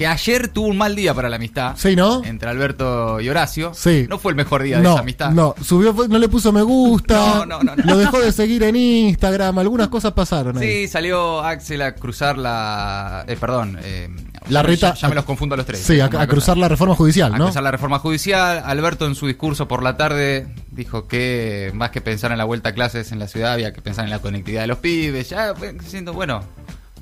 que 0.00 0.06
ayer 0.06 0.48
tuvo 0.48 0.68
un 0.68 0.78
mal 0.78 0.96
día 0.96 1.12
para 1.12 1.28
la 1.28 1.36
amistad. 1.36 1.74
Sí, 1.76 1.94
¿no? 1.94 2.24
Entre 2.24 2.48
Alberto 2.48 3.20
y 3.20 3.28
Horacio. 3.28 3.72
Sí. 3.74 4.06
No 4.08 4.18
fue 4.18 4.32
el 4.32 4.36
mejor 4.36 4.62
día 4.62 4.78
de 4.78 4.82
no, 4.82 4.92
esa 4.92 5.00
amistad. 5.00 5.30
No, 5.30 5.54
subió, 5.60 5.94
no 6.08 6.18
le 6.18 6.26
puso 6.26 6.52
me 6.52 6.62
gusta, 6.62 7.16
No, 7.16 7.44
no, 7.44 7.62
no, 7.62 7.76
no. 7.76 7.84
lo 7.84 7.98
dejó 7.98 8.18
de 8.18 8.32
seguir 8.32 8.62
en 8.62 8.76
Instagram, 8.76 9.58
algunas 9.58 9.88
cosas 9.88 10.12
pasaron 10.12 10.56
ahí. 10.56 10.66
Sí, 10.86 10.88
salió 10.88 11.40
Axel 11.42 11.82
a 11.82 11.94
cruzar 11.96 12.38
la. 12.38 13.26
Eh, 13.28 13.36
perdón. 13.38 13.76
eh, 13.82 14.08
La 14.48 14.62
reta- 14.62 14.94
Ya, 14.94 15.06
me 15.10 15.14
los 15.14 15.26
confundo 15.26 15.52
a 15.54 15.58
los 15.58 15.66
tres. 15.66 15.80
Sí, 15.80 16.00
a, 16.00 16.06
a 16.06 16.26
cruzar 16.26 16.56
la 16.56 16.68
reforma 16.68 16.94
judicial, 16.94 17.34
A 17.34 17.36
¿no? 17.36 17.44
cruzar 17.44 17.62
la 17.62 17.70
reforma 17.70 17.98
judicial. 17.98 18.62
Alberto 18.64 19.04
en 19.06 19.14
su 19.14 19.26
discurso 19.26 19.68
por 19.68 19.82
la 19.82 19.98
tarde 19.98 20.46
dijo 20.70 21.08
que 21.08 21.72
más 21.74 21.90
que 21.90 22.00
pensar 22.00 22.32
en 22.32 22.38
la 22.38 22.44
vuelta 22.44 22.70
a 22.70 22.72
clases 22.72 23.12
en 23.12 23.18
la 23.18 23.28
ciudad 23.28 23.52
había 23.52 23.74
que 23.74 23.82
pensar 23.82 24.06
en 24.06 24.10
la 24.12 24.20
conectividad 24.20 24.62
de 24.62 24.66
los 24.68 24.78
pibes. 24.78 25.28
Ya, 25.28 25.52
diciendo, 25.52 26.14
bueno, 26.14 26.40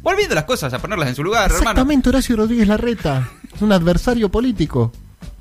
volviendo 0.03 0.35
las 0.35 0.45
cosas, 0.45 0.73
a 0.73 0.79
ponerlas 0.79 1.09
en 1.09 1.15
su 1.15 1.25
lugar, 1.25 1.45
hermano. 1.47 1.59
Exactamente, 1.61 2.09
Horacio 2.09 2.37
Rodríguez 2.37 2.69
Larreta. 2.69 3.29
Es 3.55 3.63
un 3.63 3.73
adversario 3.73 4.29
político. 4.31 4.93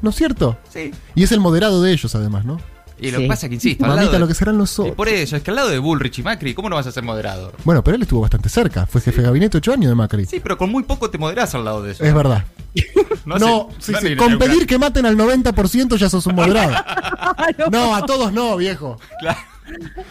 ¿No 0.01 0.09
es 0.11 0.15
cierto? 0.15 0.57
Sí. 0.71 0.91
Y 1.15 1.23
es 1.23 1.31
el 1.31 1.39
moderado 1.39 1.81
de 1.81 1.91
ellos, 1.91 2.13
además, 2.15 2.45
¿no? 2.45 2.59
Y 2.99 3.11
lo 3.11 3.17
Sí. 3.17 3.23
que 3.23 3.27
pasa 3.29 3.45
es 3.45 3.49
que, 3.49 3.55
insisto, 3.55 3.83
al 3.85 3.89
Mamita, 3.91 4.03
lado 4.05 4.13
de- 4.13 4.19
lo 4.19 4.27
que 4.27 4.33
serán 4.33 4.57
los 4.57 4.75
Y 4.77 4.81
otros. 4.81 4.95
por 4.95 5.07
eso, 5.07 5.35
es 5.35 5.43
que 5.43 5.51
al 5.51 5.55
lado 5.55 5.69
de 5.69 5.77
Bullrich 5.77 6.17
y 6.17 6.23
Macri, 6.23 6.55
¿cómo 6.55 6.67
no 6.67 6.75
vas 6.77 6.87
a 6.87 6.91
ser 6.91 7.03
moderado? 7.03 7.51
Bueno, 7.63 7.83
pero 7.83 7.95
él 7.95 8.01
estuvo 8.01 8.21
bastante 8.21 8.49
cerca. 8.49 8.87
Fue 8.87 9.01
jefe 9.01 9.21
de 9.21 9.27
gabinete 9.27 9.57
ocho 9.59 9.71
años 9.73 9.89
de 9.89 9.95
Macri. 9.95 10.25
Sí, 10.25 10.39
pero 10.39 10.57
con 10.57 10.71
muy 10.71 10.81
poco 10.83 11.09
te 11.11 11.19
moderás 11.19 11.53
al 11.53 11.63
lado 11.63 11.83
de 11.83 11.91
eso. 11.91 12.03
Es 12.03 12.13
verdad. 12.13 12.45
No, 13.25 13.37
No, 13.37 13.69
sé, 13.79 13.87
sí, 13.87 13.91
no 13.91 13.99
sí, 13.99 14.09
ni- 14.09 14.15
con 14.15 14.39
pedir 14.39 14.65
que 14.65 14.79
maten 14.79 15.05
al 15.05 15.17
90% 15.17 15.95
ya 15.97 16.09
sos 16.09 16.25
un 16.27 16.35
moderado. 16.35 16.73
No, 17.71 17.95
a 17.95 18.03
todos 18.05 18.31
no, 18.33 18.55
viejo. 18.57 18.99
Claro. 19.19 19.37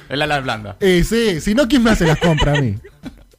El 0.08 0.20
ala 0.22 0.40
blanda. 0.40 0.76
Eh, 0.80 1.02
sí, 1.02 1.40
si 1.40 1.54
no, 1.54 1.66
¿quién 1.66 1.82
me 1.82 1.90
hace 1.90 2.06
las 2.06 2.18
compras 2.18 2.58
a 2.58 2.60
mí? 2.60 2.76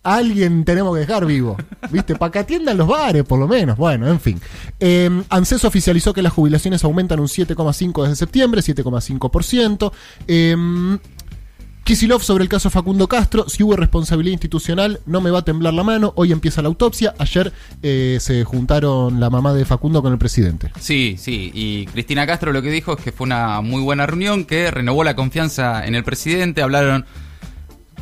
Alguien 0.08 0.64
tenemos 0.64 0.94
que 0.96 1.02
dejar 1.02 1.26
vivo, 1.26 1.58
¿viste? 1.92 2.16
Para 2.16 2.32
que 2.32 2.40
atiendan 2.40 2.78
los 2.78 2.88
bares, 2.88 3.26
por 3.26 3.38
lo 3.38 3.46
menos. 3.46 3.78
Bueno, 3.78 4.08
en 4.08 4.22
fin. 4.22 4.40
Eh, 4.80 5.10
ANSES 5.28 5.66
oficializó 5.66 6.14
que 6.14 6.22
las 6.22 6.32
jubilaciones 6.32 6.86
aumentan 6.86 7.20
un 7.20 7.28
7,5 7.28 8.04
desde 8.04 8.16
septiembre, 8.16 8.62
7,5%. 8.62 9.92
Eh, 10.26 10.56
Kisilov 11.88 12.22
sobre 12.22 12.44
el 12.44 12.50
caso 12.50 12.70
Facundo 12.70 13.08
Castro, 13.08 13.50
si 13.50 13.64
hubo 13.64 13.76
responsabilidad 13.76 14.34
institucional, 14.34 15.00
no 15.06 15.20
me 15.20 15.30
va 15.30 15.40
a 15.40 15.46
temblar 15.46 15.74
la 15.74 15.84
mano, 15.84 16.12
hoy 16.16 16.34
empieza 16.34 16.62
la 16.62 16.68
autopsia, 16.68 17.14
ayer 17.18 17.52
eh, 17.82 18.18
se 18.20 18.44
juntaron 18.44 19.22
la 19.22 19.30
mamá 19.30 19.54
de 19.54 19.64
Facundo 19.64 20.02
con 20.02 20.12
el 20.12 20.20
presidente. 20.20 20.72
Sí, 20.80 21.16
sí, 21.18 21.50
y 21.54 21.86
Cristina 21.86 22.28
Castro 22.28 22.52
lo 22.52 22.62
que 22.62 22.72
dijo 22.72 22.98
es 22.98 23.04
que 23.04 23.14
fue 23.14 23.24
una 23.24 23.62
muy 23.62 23.82
buena 23.82 24.06
reunión, 24.06 24.44
que 24.44 24.70
renovó 24.70 25.06
la 25.06 25.16
confianza 25.16 25.86
en 25.86 25.96
el 25.96 26.04
presidente, 26.04 26.62
hablaron 26.62 27.06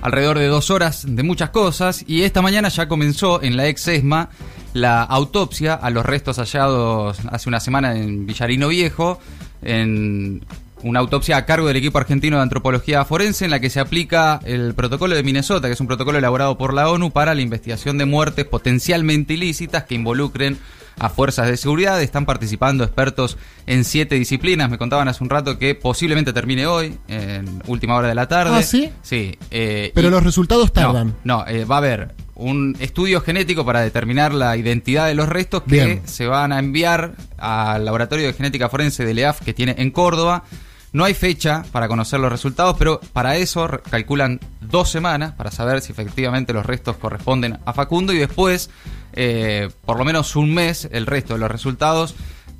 alrededor 0.05 0.37
de 0.37 0.45
dos 0.45 0.69
horas 0.69 1.03
de 1.07 1.23
muchas 1.23 1.49
cosas, 1.49 2.03
y 2.05 2.21
esta 2.21 2.43
mañana 2.43 2.69
ya 2.69 2.87
comenzó 2.87 3.41
en 3.41 3.57
la 3.57 3.67
ex 3.67 3.87
ESMA 3.87 4.29
la 4.73 5.01
autopsia 5.01 5.73
a 5.73 5.89
los 5.89 6.05
restos 6.05 6.37
hallados 6.37 7.17
hace 7.31 7.49
una 7.49 7.59
semana 7.59 7.95
en 7.95 8.27
Villarino 8.27 8.67
Viejo, 8.67 9.19
en 9.63 10.45
una 10.83 10.99
autopsia 10.99 11.37
a 11.37 11.45
cargo 11.47 11.67
del 11.67 11.77
equipo 11.77 11.97
argentino 11.97 12.37
de 12.37 12.43
antropología 12.43 13.03
forense 13.03 13.45
en 13.45 13.51
la 13.51 13.59
que 13.59 13.71
se 13.71 13.79
aplica 13.79 14.39
el 14.45 14.75
protocolo 14.75 15.15
de 15.15 15.23
Minnesota, 15.23 15.69
que 15.69 15.73
es 15.73 15.81
un 15.81 15.87
protocolo 15.87 16.19
elaborado 16.19 16.55
por 16.55 16.75
la 16.75 16.87
ONU 16.87 17.09
para 17.09 17.33
la 17.33 17.41
investigación 17.41 17.97
de 17.97 18.05
muertes 18.05 18.45
potencialmente 18.45 19.33
ilícitas 19.33 19.85
que 19.85 19.95
involucren 19.95 20.59
a 20.97 21.09
fuerzas 21.09 21.47
de 21.47 21.57
seguridad. 21.57 22.01
Están 22.01 22.25
participando 22.25 22.83
expertos 22.83 23.37
en 23.65 23.83
siete 23.83 24.15
disciplinas. 24.15 24.69
Me 24.69 24.77
contaban 24.77 25.07
hace 25.07 25.23
un 25.23 25.29
rato 25.29 25.57
que 25.57 25.75
posiblemente 25.75 26.33
termine 26.33 26.65
hoy, 26.67 26.97
en 27.07 27.61
última 27.67 27.95
hora 27.95 28.07
de 28.07 28.15
la 28.15 28.27
tarde. 28.27 28.51
¿Ah, 28.55 28.61
sí? 28.63 28.91
Sí. 29.01 29.37
eh, 29.51 29.91
Pero 29.93 30.07
y- 30.07 30.11
los 30.11 30.23
resultados 30.23 30.71
tardan. 30.73 31.15
no, 31.23 31.39
no, 31.39 31.47
eh, 31.47 31.65
va 31.65 31.75
a 31.75 31.77
haber 31.79 32.15
un 32.35 32.75
estudio 32.79 33.21
genético 33.21 33.65
para 33.65 33.79
determinar 33.81 34.33
la 34.33 34.57
identidad 34.57 35.07
de 35.07 35.15
los 35.15 35.29
restos 35.29 35.63
que 35.63 35.85
Bien. 35.85 36.01
se 36.05 36.27
van 36.27 36.51
a 36.51 36.59
enviar 36.59 37.13
al 37.37 37.85
laboratorio 37.85 38.27
de 38.27 38.33
genética 38.33 38.67
forense 38.67 39.05
del 39.05 39.19
EAF 39.19 39.39
que 39.41 39.53
tiene 39.53 39.75
en 39.77 39.89
Córdoba. 39.91 40.43
No 40.91 41.03
hay 41.03 41.13
fecha 41.13 41.63
para 41.73 41.89
conocer 41.89 42.21
los 42.21 42.31
resultados, 42.31 42.75
pero 42.79 43.01
para 43.13 43.35
eso 43.35 43.69
calculan 43.89 44.39
dos 44.61 44.89
semanas 44.89 45.33
para 45.33 45.51
saber 45.51 45.81
si 45.81 45.91
efectivamente 45.91 46.53
los 46.53 46.65
restos 46.65 46.95
corresponden 46.97 47.59
a 47.65 47.73
Facundo 47.73 48.13
y 48.13 48.17
después, 48.17 48.69
eh, 49.15 49.69
por 49.85 49.97
lo 49.97 50.05
menos 50.05 50.35
un 50.35 50.53
mes, 50.53 50.87
el 50.91 51.05
resto 51.05 51.33
de 51.33 51.39
los 51.39 51.49
resultados 51.49 52.15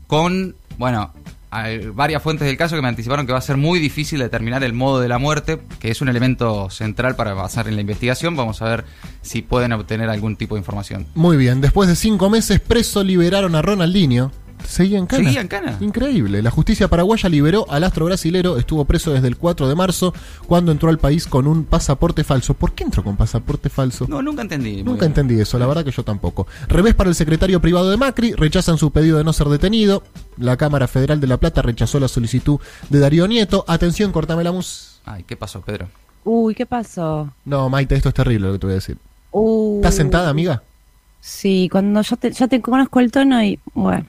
con, 0.08 0.56
bueno, 0.78 1.14
hay 1.52 1.88
varias 1.88 2.22
fuentes 2.22 2.48
del 2.48 2.58
caso 2.58 2.76
que 2.76 2.82
me 2.82 2.90
anticiparon 2.90 3.26
que 3.26 3.32
va 3.32 3.40
a 3.40 3.42
ser 3.42 3.56
muy 3.58 3.80
difícil 3.80 4.20
determinar 4.20 4.64
el 4.64 4.74
modo 4.74 5.00
de 5.00 5.08
la 5.08 5.20
muerte, 5.20 5.60
que 5.80 5.90
es 5.90 6.02
un 6.02 6.10
elemento 6.10 6.70
central 6.70 7.16
para 7.16 7.34
basar 7.34 7.68
en 7.68 7.76
la 7.76 7.82
investigación. 7.82 8.36
Vamos 8.36 8.62
a 8.62 8.66
ver 8.66 8.86
si 9.22 9.42
pueden 9.42 9.72
obtener 9.72 10.10
algún 10.10 10.36
tipo 10.36 10.56
de 10.56 10.60
información. 10.60 11.08
Muy 11.16 11.38
bien, 11.38 11.62
después 11.62 11.88
de 11.88 11.96
cinco 11.96 12.30
meses 12.30 12.60
preso 12.60 13.04
liberaron 13.04 13.56
a 13.56 13.62
Ronaldinho. 13.62 14.32
Seguía 14.68 14.98
en 14.98 15.06
cana. 15.06 15.24
Seguía 15.24 15.42
en 15.42 15.48
cana. 15.48 15.78
Increíble. 15.80 16.42
La 16.42 16.52
justicia 16.52 16.88
paraguaya 16.88 17.30
liberó 17.30 17.66
al 17.70 17.84
astro 17.84 18.06
brasilero. 18.06 18.58
Estuvo 18.58 18.86
preso 18.86 19.12
desde 19.14 19.28
el 19.28 19.38
4 19.38 19.68
de 19.68 19.76
marzo, 19.76 20.14
cuando 20.48 20.72
entró 20.72 20.90
al 20.90 20.98
país 20.98 21.28
con 21.28 21.48
un 21.48 21.66
pasaporte 21.66 22.24
falso. 22.24 22.54
¿Por 22.54 22.74
qué 22.74 22.84
entró 22.84 23.04
con 23.04 23.16
pasaporte 23.18 23.70
falso? 23.70 24.06
No, 24.08 24.22
nunca 24.22 24.42
entendí. 24.42 24.84
Nunca 24.84 25.06
entendí 25.06 25.40
eso, 25.40 25.58
la 25.60 25.68
verdad 25.68 25.86
que 25.86 25.92
yo 25.92 26.04
tampoco. 26.04 26.48
Revés 26.68 26.96
para 26.96 27.10
el 27.10 27.16
secretario 27.16 27.62
privado 27.62 27.90
de 27.90 27.98
Macri, 27.98 28.34
rechazan 28.34 28.78
su 28.78 28.92
pedido 28.92 29.18
de 29.18 29.24
no 29.24 29.34
ser 29.34 29.48
detenido. 29.48 30.04
La 30.38 30.58
Cámara 30.58 30.88
Federal 30.88 31.20
de 31.20 31.28
La 31.28 31.38
Plata 31.38 31.62
rechazó 31.62 32.00
la 32.00 32.08
solicitud 32.08 32.60
de 32.90 33.00
Darío 33.00 33.28
Nieto. 33.28 33.66
Atención, 33.68 34.12
cortame 34.12 34.44
la 34.44 34.52
mus. 34.52 35.00
Ay, 35.06 35.24
¿qué 35.24 35.36
pasó, 35.36 35.62
Pedro? 35.62 35.88
Uy, 36.24 36.56
¿qué 36.56 36.66
pasó? 36.66 37.32
No, 37.46 37.70
Maite, 37.70 37.96
esto 37.96 38.10
es 38.10 38.16
terrible 38.16 38.48
lo 38.48 38.54
que 38.54 38.60
te 38.60 38.66
voy 38.66 38.74
a 38.74 38.76
decir. 38.76 38.98
Uh, 39.32 39.78
¿Estás 39.78 39.96
sentada, 39.96 40.30
amiga? 40.30 40.64
Sí, 41.22 41.70
cuando 41.72 42.02
yo 42.02 42.16
te, 42.18 42.32
ya 42.32 42.48
te 42.48 42.62
conozco 42.62 43.00
el 43.00 43.12
tono 43.12 43.44
y 43.44 43.60
bueno. 43.74 44.06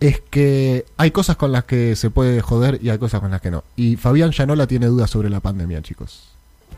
Es 0.00 0.20
que 0.30 0.86
hay 0.96 1.10
cosas 1.10 1.36
con 1.36 1.50
las 1.50 1.64
que 1.64 1.96
se 1.96 2.10
puede 2.10 2.40
joder 2.40 2.78
y 2.82 2.90
hay 2.90 2.98
cosas 2.98 3.20
con 3.20 3.30
las 3.32 3.40
que 3.40 3.50
no. 3.50 3.64
Y 3.76 3.96
Fabián 3.96 4.30
Llanola 4.30 4.66
tiene 4.66 4.86
dudas 4.86 5.10
sobre 5.10 5.28
la 5.28 5.40
pandemia, 5.40 5.82
chicos. 5.82 6.28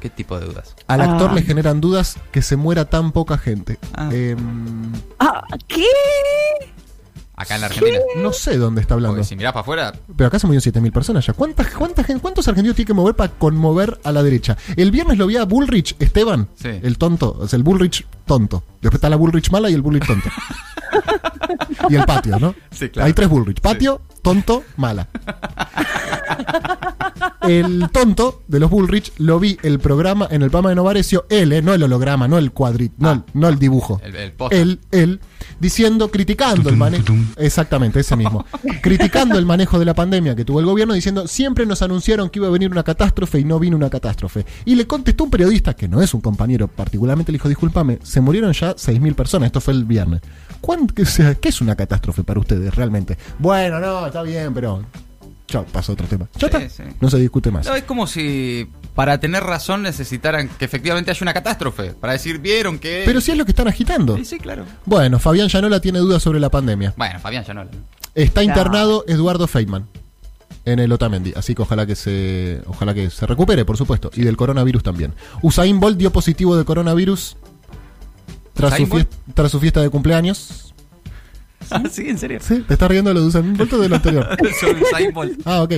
¿Qué 0.00 0.08
tipo 0.08 0.40
de 0.40 0.46
dudas? 0.46 0.74
Al 0.86 1.02
actor 1.02 1.30
Ah. 1.30 1.34
le 1.34 1.42
generan 1.42 1.82
dudas 1.82 2.16
que 2.32 2.40
se 2.40 2.56
muera 2.56 2.86
tan 2.86 3.12
poca 3.12 3.36
gente. 3.36 3.78
Ah. 3.94 4.08
Em, 4.10 4.92
Ah, 5.18 5.44
¿Qué? 5.68 5.84
Acá 7.36 7.54
en 7.54 7.60
la 7.62 7.66
Argentina. 7.68 7.98
no 8.16 8.32
sé 8.34 8.56
dónde 8.58 8.80
está 8.82 8.94
hablando. 8.94 9.16
Porque 9.16 9.26
si 9.28 9.34
mirás 9.36 9.52
para 9.52 9.62
afuera, 9.62 9.92
Pero 10.16 10.28
acá 10.28 10.38
se 10.38 10.46
murieron 10.46 10.62
7.000 10.62 10.92
personas 10.92 11.24
ya. 11.26 11.32
¿Cuántas, 11.34 11.68
cuánta 11.74 12.04
gente, 12.04 12.20
¿Cuántos 12.20 12.48
argentinos 12.48 12.76
tiene 12.76 12.86
que 12.86 12.94
mover 12.94 13.14
para 13.16 13.32
conmover 13.32 13.98
a 14.04 14.12
la 14.12 14.22
derecha? 14.22 14.56
El 14.76 14.90
viernes 14.90 15.16
lo 15.18 15.26
vi 15.26 15.36
a 15.36 15.44
Bullrich, 15.44 15.96
Esteban, 15.98 16.48
Sí. 16.54 16.68
el 16.82 16.96
tonto, 16.98 17.36
o 17.38 17.46
sea, 17.48 17.56
el 17.58 17.62
Bullrich 17.62 18.06
tonto. 18.26 18.62
Después 18.82 18.94
está 18.94 19.08
la 19.10 19.16
Bullrich 19.16 19.50
mala 19.50 19.68
y 19.70 19.74
el 19.74 19.80
Bullrich 19.82 20.06
tonto. 20.06 20.28
y 21.88 21.94
el 21.96 22.04
patio, 22.04 22.38
¿no? 22.38 22.54
Sí, 22.70 22.88
claro. 22.88 23.06
Hay 23.06 23.12
tres 23.12 23.28
Bullrich. 23.28 23.60
Patio, 23.60 24.00
tonto, 24.22 24.62
mala. 24.76 25.08
el 27.42 27.88
tonto 27.92 28.42
de 28.48 28.60
los 28.60 28.70
Bullrich 28.70 29.12
lo 29.18 29.40
vi 29.40 29.58
el 29.62 29.78
programa 29.78 30.26
en 30.30 30.42
el 30.42 30.50
programa 30.50 30.70
de 30.70 30.74
Novarecio, 30.76 31.26
él, 31.30 31.52
eh, 31.52 31.62
no 31.62 31.74
el 31.74 31.82
holograma, 31.82 32.28
no 32.28 32.38
el 32.38 32.52
cuadrit, 32.52 32.92
no, 32.98 33.12
el, 33.12 33.22
no 33.34 33.48
el 33.48 33.58
dibujo. 33.58 34.00
el, 34.04 34.16
el. 34.16 34.32
Él, 34.50 34.80
él, 34.90 35.20
diciendo, 35.58 36.10
criticando 36.10 36.68
el 36.70 36.76
manejo. 36.76 37.14
Exactamente, 37.36 38.00
ese 38.00 38.16
mismo. 38.16 38.44
criticando 38.82 39.38
el 39.38 39.46
manejo 39.46 39.78
de 39.78 39.84
la 39.84 39.94
pandemia 39.94 40.34
que 40.36 40.44
tuvo 40.44 40.60
el 40.60 40.66
gobierno, 40.66 40.94
diciendo, 40.94 41.26
siempre 41.26 41.66
nos 41.66 41.82
anunciaron 41.82 42.30
que 42.30 42.38
iba 42.38 42.48
a 42.48 42.50
venir 42.50 42.70
una 42.70 42.82
catástrofe 42.82 43.40
y 43.40 43.44
no 43.44 43.58
vino 43.58 43.76
una 43.76 43.90
catástrofe. 43.90 44.44
Y 44.64 44.74
le 44.74 44.86
contestó 44.86 45.24
un 45.24 45.30
periodista, 45.30 45.74
que 45.74 45.88
no 45.88 46.00
es 46.02 46.14
un 46.14 46.20
compañero, 46.20 46.68
particularmente 46.68 47.32
le 47.32 47.36
dijo, 47.36 47.48
discúlpame, 47.48 47.98
se 48.02 48.20
murieron 48.20 48.52
ya 48.52 48.74
6.000 48.76 49.14
personas, 49.14 49.46
esto 49.46 49.60
fue 49.60 49.74
el 49.74 49.84
viernes. 49.84 50.20
¿Cuán- 50.60 50.86
qué, 50.88 51.06
sea, 51.06 51.34
¿Qué 51.34 51.48
es 51.48 51.60
una 51.60 51.74
catástrofe 51.74 52.22
para 52.22 52.38
ustedes 52.40 52.74
realmente? 52.74 53.16
Bueno, 53.38 53.80
no, 53.80 54.09
está 54.10 54.22
bien, 54.22 54.52
pero... 54.54 54.84
Chao, 55.46 55.64
pasó 55.72 55.94
otro 55.94 56.06
tema. 56.06 56.28
Ya 56.34 56.48
Sí, 56.48 56.56
está. 56.56 56.68
sí. 56.68 56.82
No 57.00 57.10
se 57.10 57.18
discute 57.18 57.50
más. 57.50 57.66
No, 57.66 57.74
es 57.74 57.82
como 57.82 58.06
si 58.06 58.68
para 58.94 59.18
tener 59.18 59.42
razón 59.42 59.82
necesitaran 59.82 60.48
que 60.48 60.64
efectivamente 60.64 61.10
haya 61.10 61.18
una 61.22 61.34
catástrofe. 61.34 61.90
Para 61.94 62.12
decir, 62.12 62.38
vieron 62.38 62.78
que. 62.78 63.02
Pero 63.04 63.20
si 63.20 63.32
es 63.32 63.36
lo 63.36 63.44
que 63.44 63.50
están 63.50 63.66
agitando. 63.66 64.16
Sí, 64.16 64.24
sí, 64.24 64.38
claro. 64.38 64.64
Bueno, 64.86 65.18
Fabián 65.18 65.48
Llanola 65.48 65.80
tiene 65.80 65.98
dudas 65.98 66.22
sobre 66.22 66.38
la 66.38 66.50
pandemia. 66.50 66.94
Bueno, 66.96 67.18
Fabián 67.18 67.42
ya 67.44 67.52
no. 67.52 67.64
Está 68.14 68.44
internado 68.44 69.04
Eduardo 69.08 69.48
Feynman 69.48 69.88
en 70.66 70.78
el 70.78 70.92
Otamendi, 70.92 71.32
así 71.34 71.56
que 71.56 71.62
ojalá 71.62 71.84
que 71.84 71.96
se 71.96 72.62
ojalá 72.68 72.94
que 72.94 73.10
se 73.10 73.26
recupere, 73.26 73.64
por 73.64 73.76
supuesto, 73.76 74.12
y 74.14 74.22
del 74.22 74.36
coronavirus 74.36 74.84
también. 74.84 75.14
Usain 75.42 75.80
Bolt 75.80 75.96
dio 75.98 76.12
positivo 76.12 76.56
de 76.56 76.64
coronavirus 76.64 77.36
tras 78.54 78.70
su, 78.76 78.82
¿Usain 78.84 78.88
Bolt? 78.88 79.08
fies- 79.10 79.34
tras 79.34 79.50
su 79.50 79.58
fiesta 79.58 79.80
de 79.80 79.90
cumpleaños. 79.90 80.69
Ah, 81.74 81.82
sí, 81.90 82.08
en 82.08 82.18
serio. 82.18 82.38
¿Sí? 82.40 82.64
¿Te 82.66 82.74
estás 82.74 82.88
riendo 82.88 83.10
de 83.10 83.14
lo 83.14 83.20
de 83.22 83.26
Usain 83.28 83.56
Bolt 83.56 83.72
o 83.72 83.78
de 83.78 83.88
lo 83.88 83.96
anterior? 83.96 84.28
Sobre 84.60 84.82
Usain 84.82 85.12
Bolt. 85.12 85.40
Ah, 85.44 85.62
ok. 85.62 85.74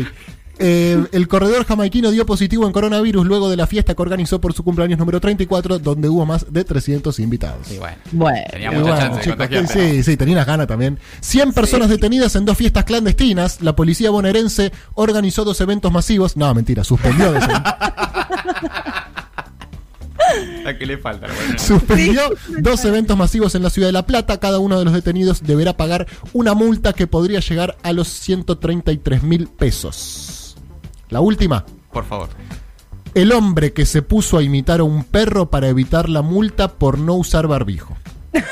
Eh, 0.58 1.02
el 1.12 1.28
corredor 1.28 1.64
jamaiquino 1.64 2.10
dio 2.10 2.24
positivo 2.26 2.66
en 2.66 2.72
coronavirus 2.72 3.26
luego 3.26 3.50
de 3.50 3.56
la 3.56 3.66
fiesta 3.66 3.94
que 3.94 4.02
organizó 4.02 4.40
por 4.40 4.52
su 4.52 4.62
cumpleaños 4.62 4.98
número 4.98 5.18
34, 5.20 5.78
donde 5.78 6.08
hubo 6.08 6.24
más 6.26 6.52
de 6.52 6.62
300 6.62 7.18
invitados. 7.20 7.66
Sí, 7.66 7.78
bueno. 7.78 7.96
Bueno. 8.12 8.38
Tenía 8.50 8.72
Y 8.72 8.76
mucha 8.76 8.92
bueno, 8.92 8.98
chance 8.98 9.34
de 9.34 9.48
chicos, 9.48 9.70
sí, 9.70 10.02
sí, 10.02 10.16
tenía 10.16 10.34
unas 10.34 10.46
ganas 10.46 10.66
también. 10.66 10.98
100 11.20 11.52
personas 11.52 11.88
detenidas 11.88 12.36
en 12.36 12.44
dos 12.44 12.56
fiestas 12.56 12.84
clandestinas. 12.84 13.60
La 13.60 13.74
policía 13.74 14.10
bonaerense 14.10 14.72
organizó 14.94 15.44
dos 15.44 15.60
eventos 15.60 15.90
masivos. 15.90 16.36
No, 16.36 16.54
mentira, 16.54 16.84
suspendió 16.84 17.34
dos, 20.34 20.66
¿A 20.66 20.78
qué 20.78 20.86
le 20.86 20.98
falta? 20.98 21.26
Bueno. 21.26 21.58
suspendió 21.58 22.22
dos 22.58 22.84
eventos 22.84 23.16
masivos 23.16 23.54
en 23.54 23.62
la 23.62 23.70
ciudad 23.70 23.88
de 23.88 23.92
La 23.92 24.06
Plata. 24.06 24.38
Cada 24.40 24.58
uno 24.58 24.78
de 24.78 24.84
los 24.84 24.94
detenidos 24.94 25.42
deberá 25.42 25.76
pagar 25.76 26.06
una 26.32 26.54
multa 26.54 26.92
que 26.92 27.06
podría 27.06 27.40
llegar 27.40 27.76
a 27.82 27.92
los 27.92 28.08
133 28.08 29.22
mil 29.22 29.48
pesos. 29.48 30.56
La 31.08 31.20
última. 31.20 31.64
Por 31.92 32.04
favor. 32.04 32.28
El 33.14 33.32
hombre 33.32 33.72
que 33.72 33.84
se 33.84 34.00
puso 34.00 34.38
a 34.38 34.42
imitar 34.42 34.80
a 34.80 34.84
un 34.84 35.04
perro 35.04 35.50
para 35.50 35.68
evitar 35.68 36.08
la 36.08 36.22
multa 36.22 36.68
por 36.68 36.98
no 36.98 37.14
usar 37.14 37.46
barbijo. 37.46 37.96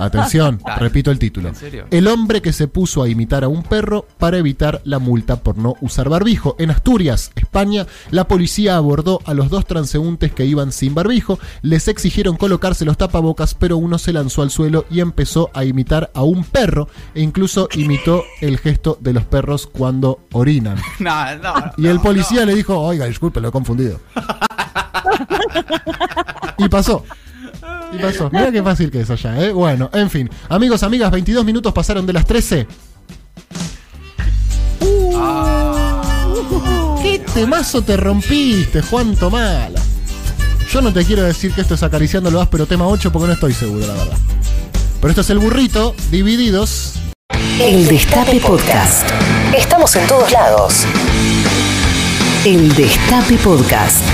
Atención, 0.00 0.60
repito 0.78 1.10
el 1.10 1.18
título. 1.18 1.48
¿En 1.48 1.54
serio? 1.54 1.86
El 1.90 2.08
hombre 2.08 2.42
que 2.42 2.52
se 2.52 2.68
puso 2.68 3.02
a 3.02 3.08
imitar 3.08 3.44
a 3.44 3.48
un 3.48 3.62
perro 3.62 4.06
para 4.18 4.38
evitar 4.38 4.80
la 4.84 4.98
multa 4.98 5.36
por 5.36 5.58
no 5.58 5.74
usar 5.80 6.08
barbijo. 6.08 6.56
En 6.58 6.70
Asturias, 6.70 7.32
España, 7.36 7.86
la 8.10 8.26
policía 8.26 8.76
abordó 8.76 9.20
a 9.26 9.34
los 9.34 9.50
dos 9.50 9.66
transeúntes 9.66 10.32
que 10.32 10.46
iban 10.46 10.72
sin 10.72 10.94
barbijo. 10.94 11.38
Les 11.62 11.88
exigieron 11.88 12.36
colocarse 12.36 12.84
los 12.84 12.96
tapabocas, 12.96 13.54
pero 13.54 13.76
uno 13.76 13.98
se 13.98 14.12
lanzó 14.12 14.42
al 14.42 14.50
suelo 14.50 14.86
y 14.90 15.00
empezó 15.00 15.50
a 15.54 15.64
imitar 15.64 16.10
a 16.14 16.22
un 16.22 16.44
perro 16.44 16.88
e 17.14 17.20
incluso 17.20 17.68
imitó 17.74 18.24
el 18.40 18.58
gesto 18.58 18.98
de 19.00 19.12
los 19.12 19.24
perros 19.24 19.66
cuando 19.66 20.20
orinan. 20.32 20.78
No, 21.00 21.36
no. 21.36 21.54
Y 21.78 21.86
el 21.86 21.98
policía 21.98 22.44
le 22.44 22.54
dijo, 22.54 22.78
oiga, 22.78 23.06
disculpe, 23.06 23.40
lo 23.40 23.48
he 23.48 23.52
confundido. 23.52 24.00
y 26.58 26.68
pasó. 26.68 27.04
Y 27.92 27.98
pasó. 27.98 28.30
Mira 28.30 28.52
qué 28.52 28.62
fácil 28.62 28.90
que 28.90 29.00
es 29.00 29.10
allá, 29.10 29.40
¿eh? 29.44 29.52
Bueno, 29.52 29.90
en 29.92 30.10
fin. 30.10 30.30
Amigos, 30.48 30.82
amigas, 30.82 31.10
22 31.10 31.44
minutos 31.44 31.72
pasaron 31.72 32.06
de 32.06 32.12
las 32.12 32.26
13. 32.26 32.66
¿Qué 37.02 37.18
temazo 37.34 37.82
te 37.82 37.96
rompiste, 37.96 38.82
Juan 38.82 39.16
Tomala? 39.16 39.80
Yo 40.70 40.80
no 40.80 40.92
te 40.92 41.04
quiero 41.04 41.22
decir 41.22 41.52
que 41.52 41.62
esto 41.62 41.74
es 41.74 41.82
acariciando 41.82 42.30
lo 42.30 42.40
áspero 42.40 42.64
tema 42.66 42.86
8 42.86 43.10
porque 43.10 43.26
no 43.26 43.32
estoy 43.32 43.52
seguro, 43.52 43.86
la 43.86 43.94
verdad. 43.94 44.18
Pero 45.00 45.10
esto 45.10 45.22
es 45.22 45.30
el 45.30 45.38
burrito, 45.38 45.94
divididos. 46.10 46.94
El 47.58 47.88
Destape 47.88 48.38
Podcast. 48.38 49.08
Estamos 49.56 49.96
en 49.96 50.06
todos 50.06 50.30
lados. 50.30 50.84
El 52.44 52.74
Destape 52.74 53.36
Podcast. 53.38 54.04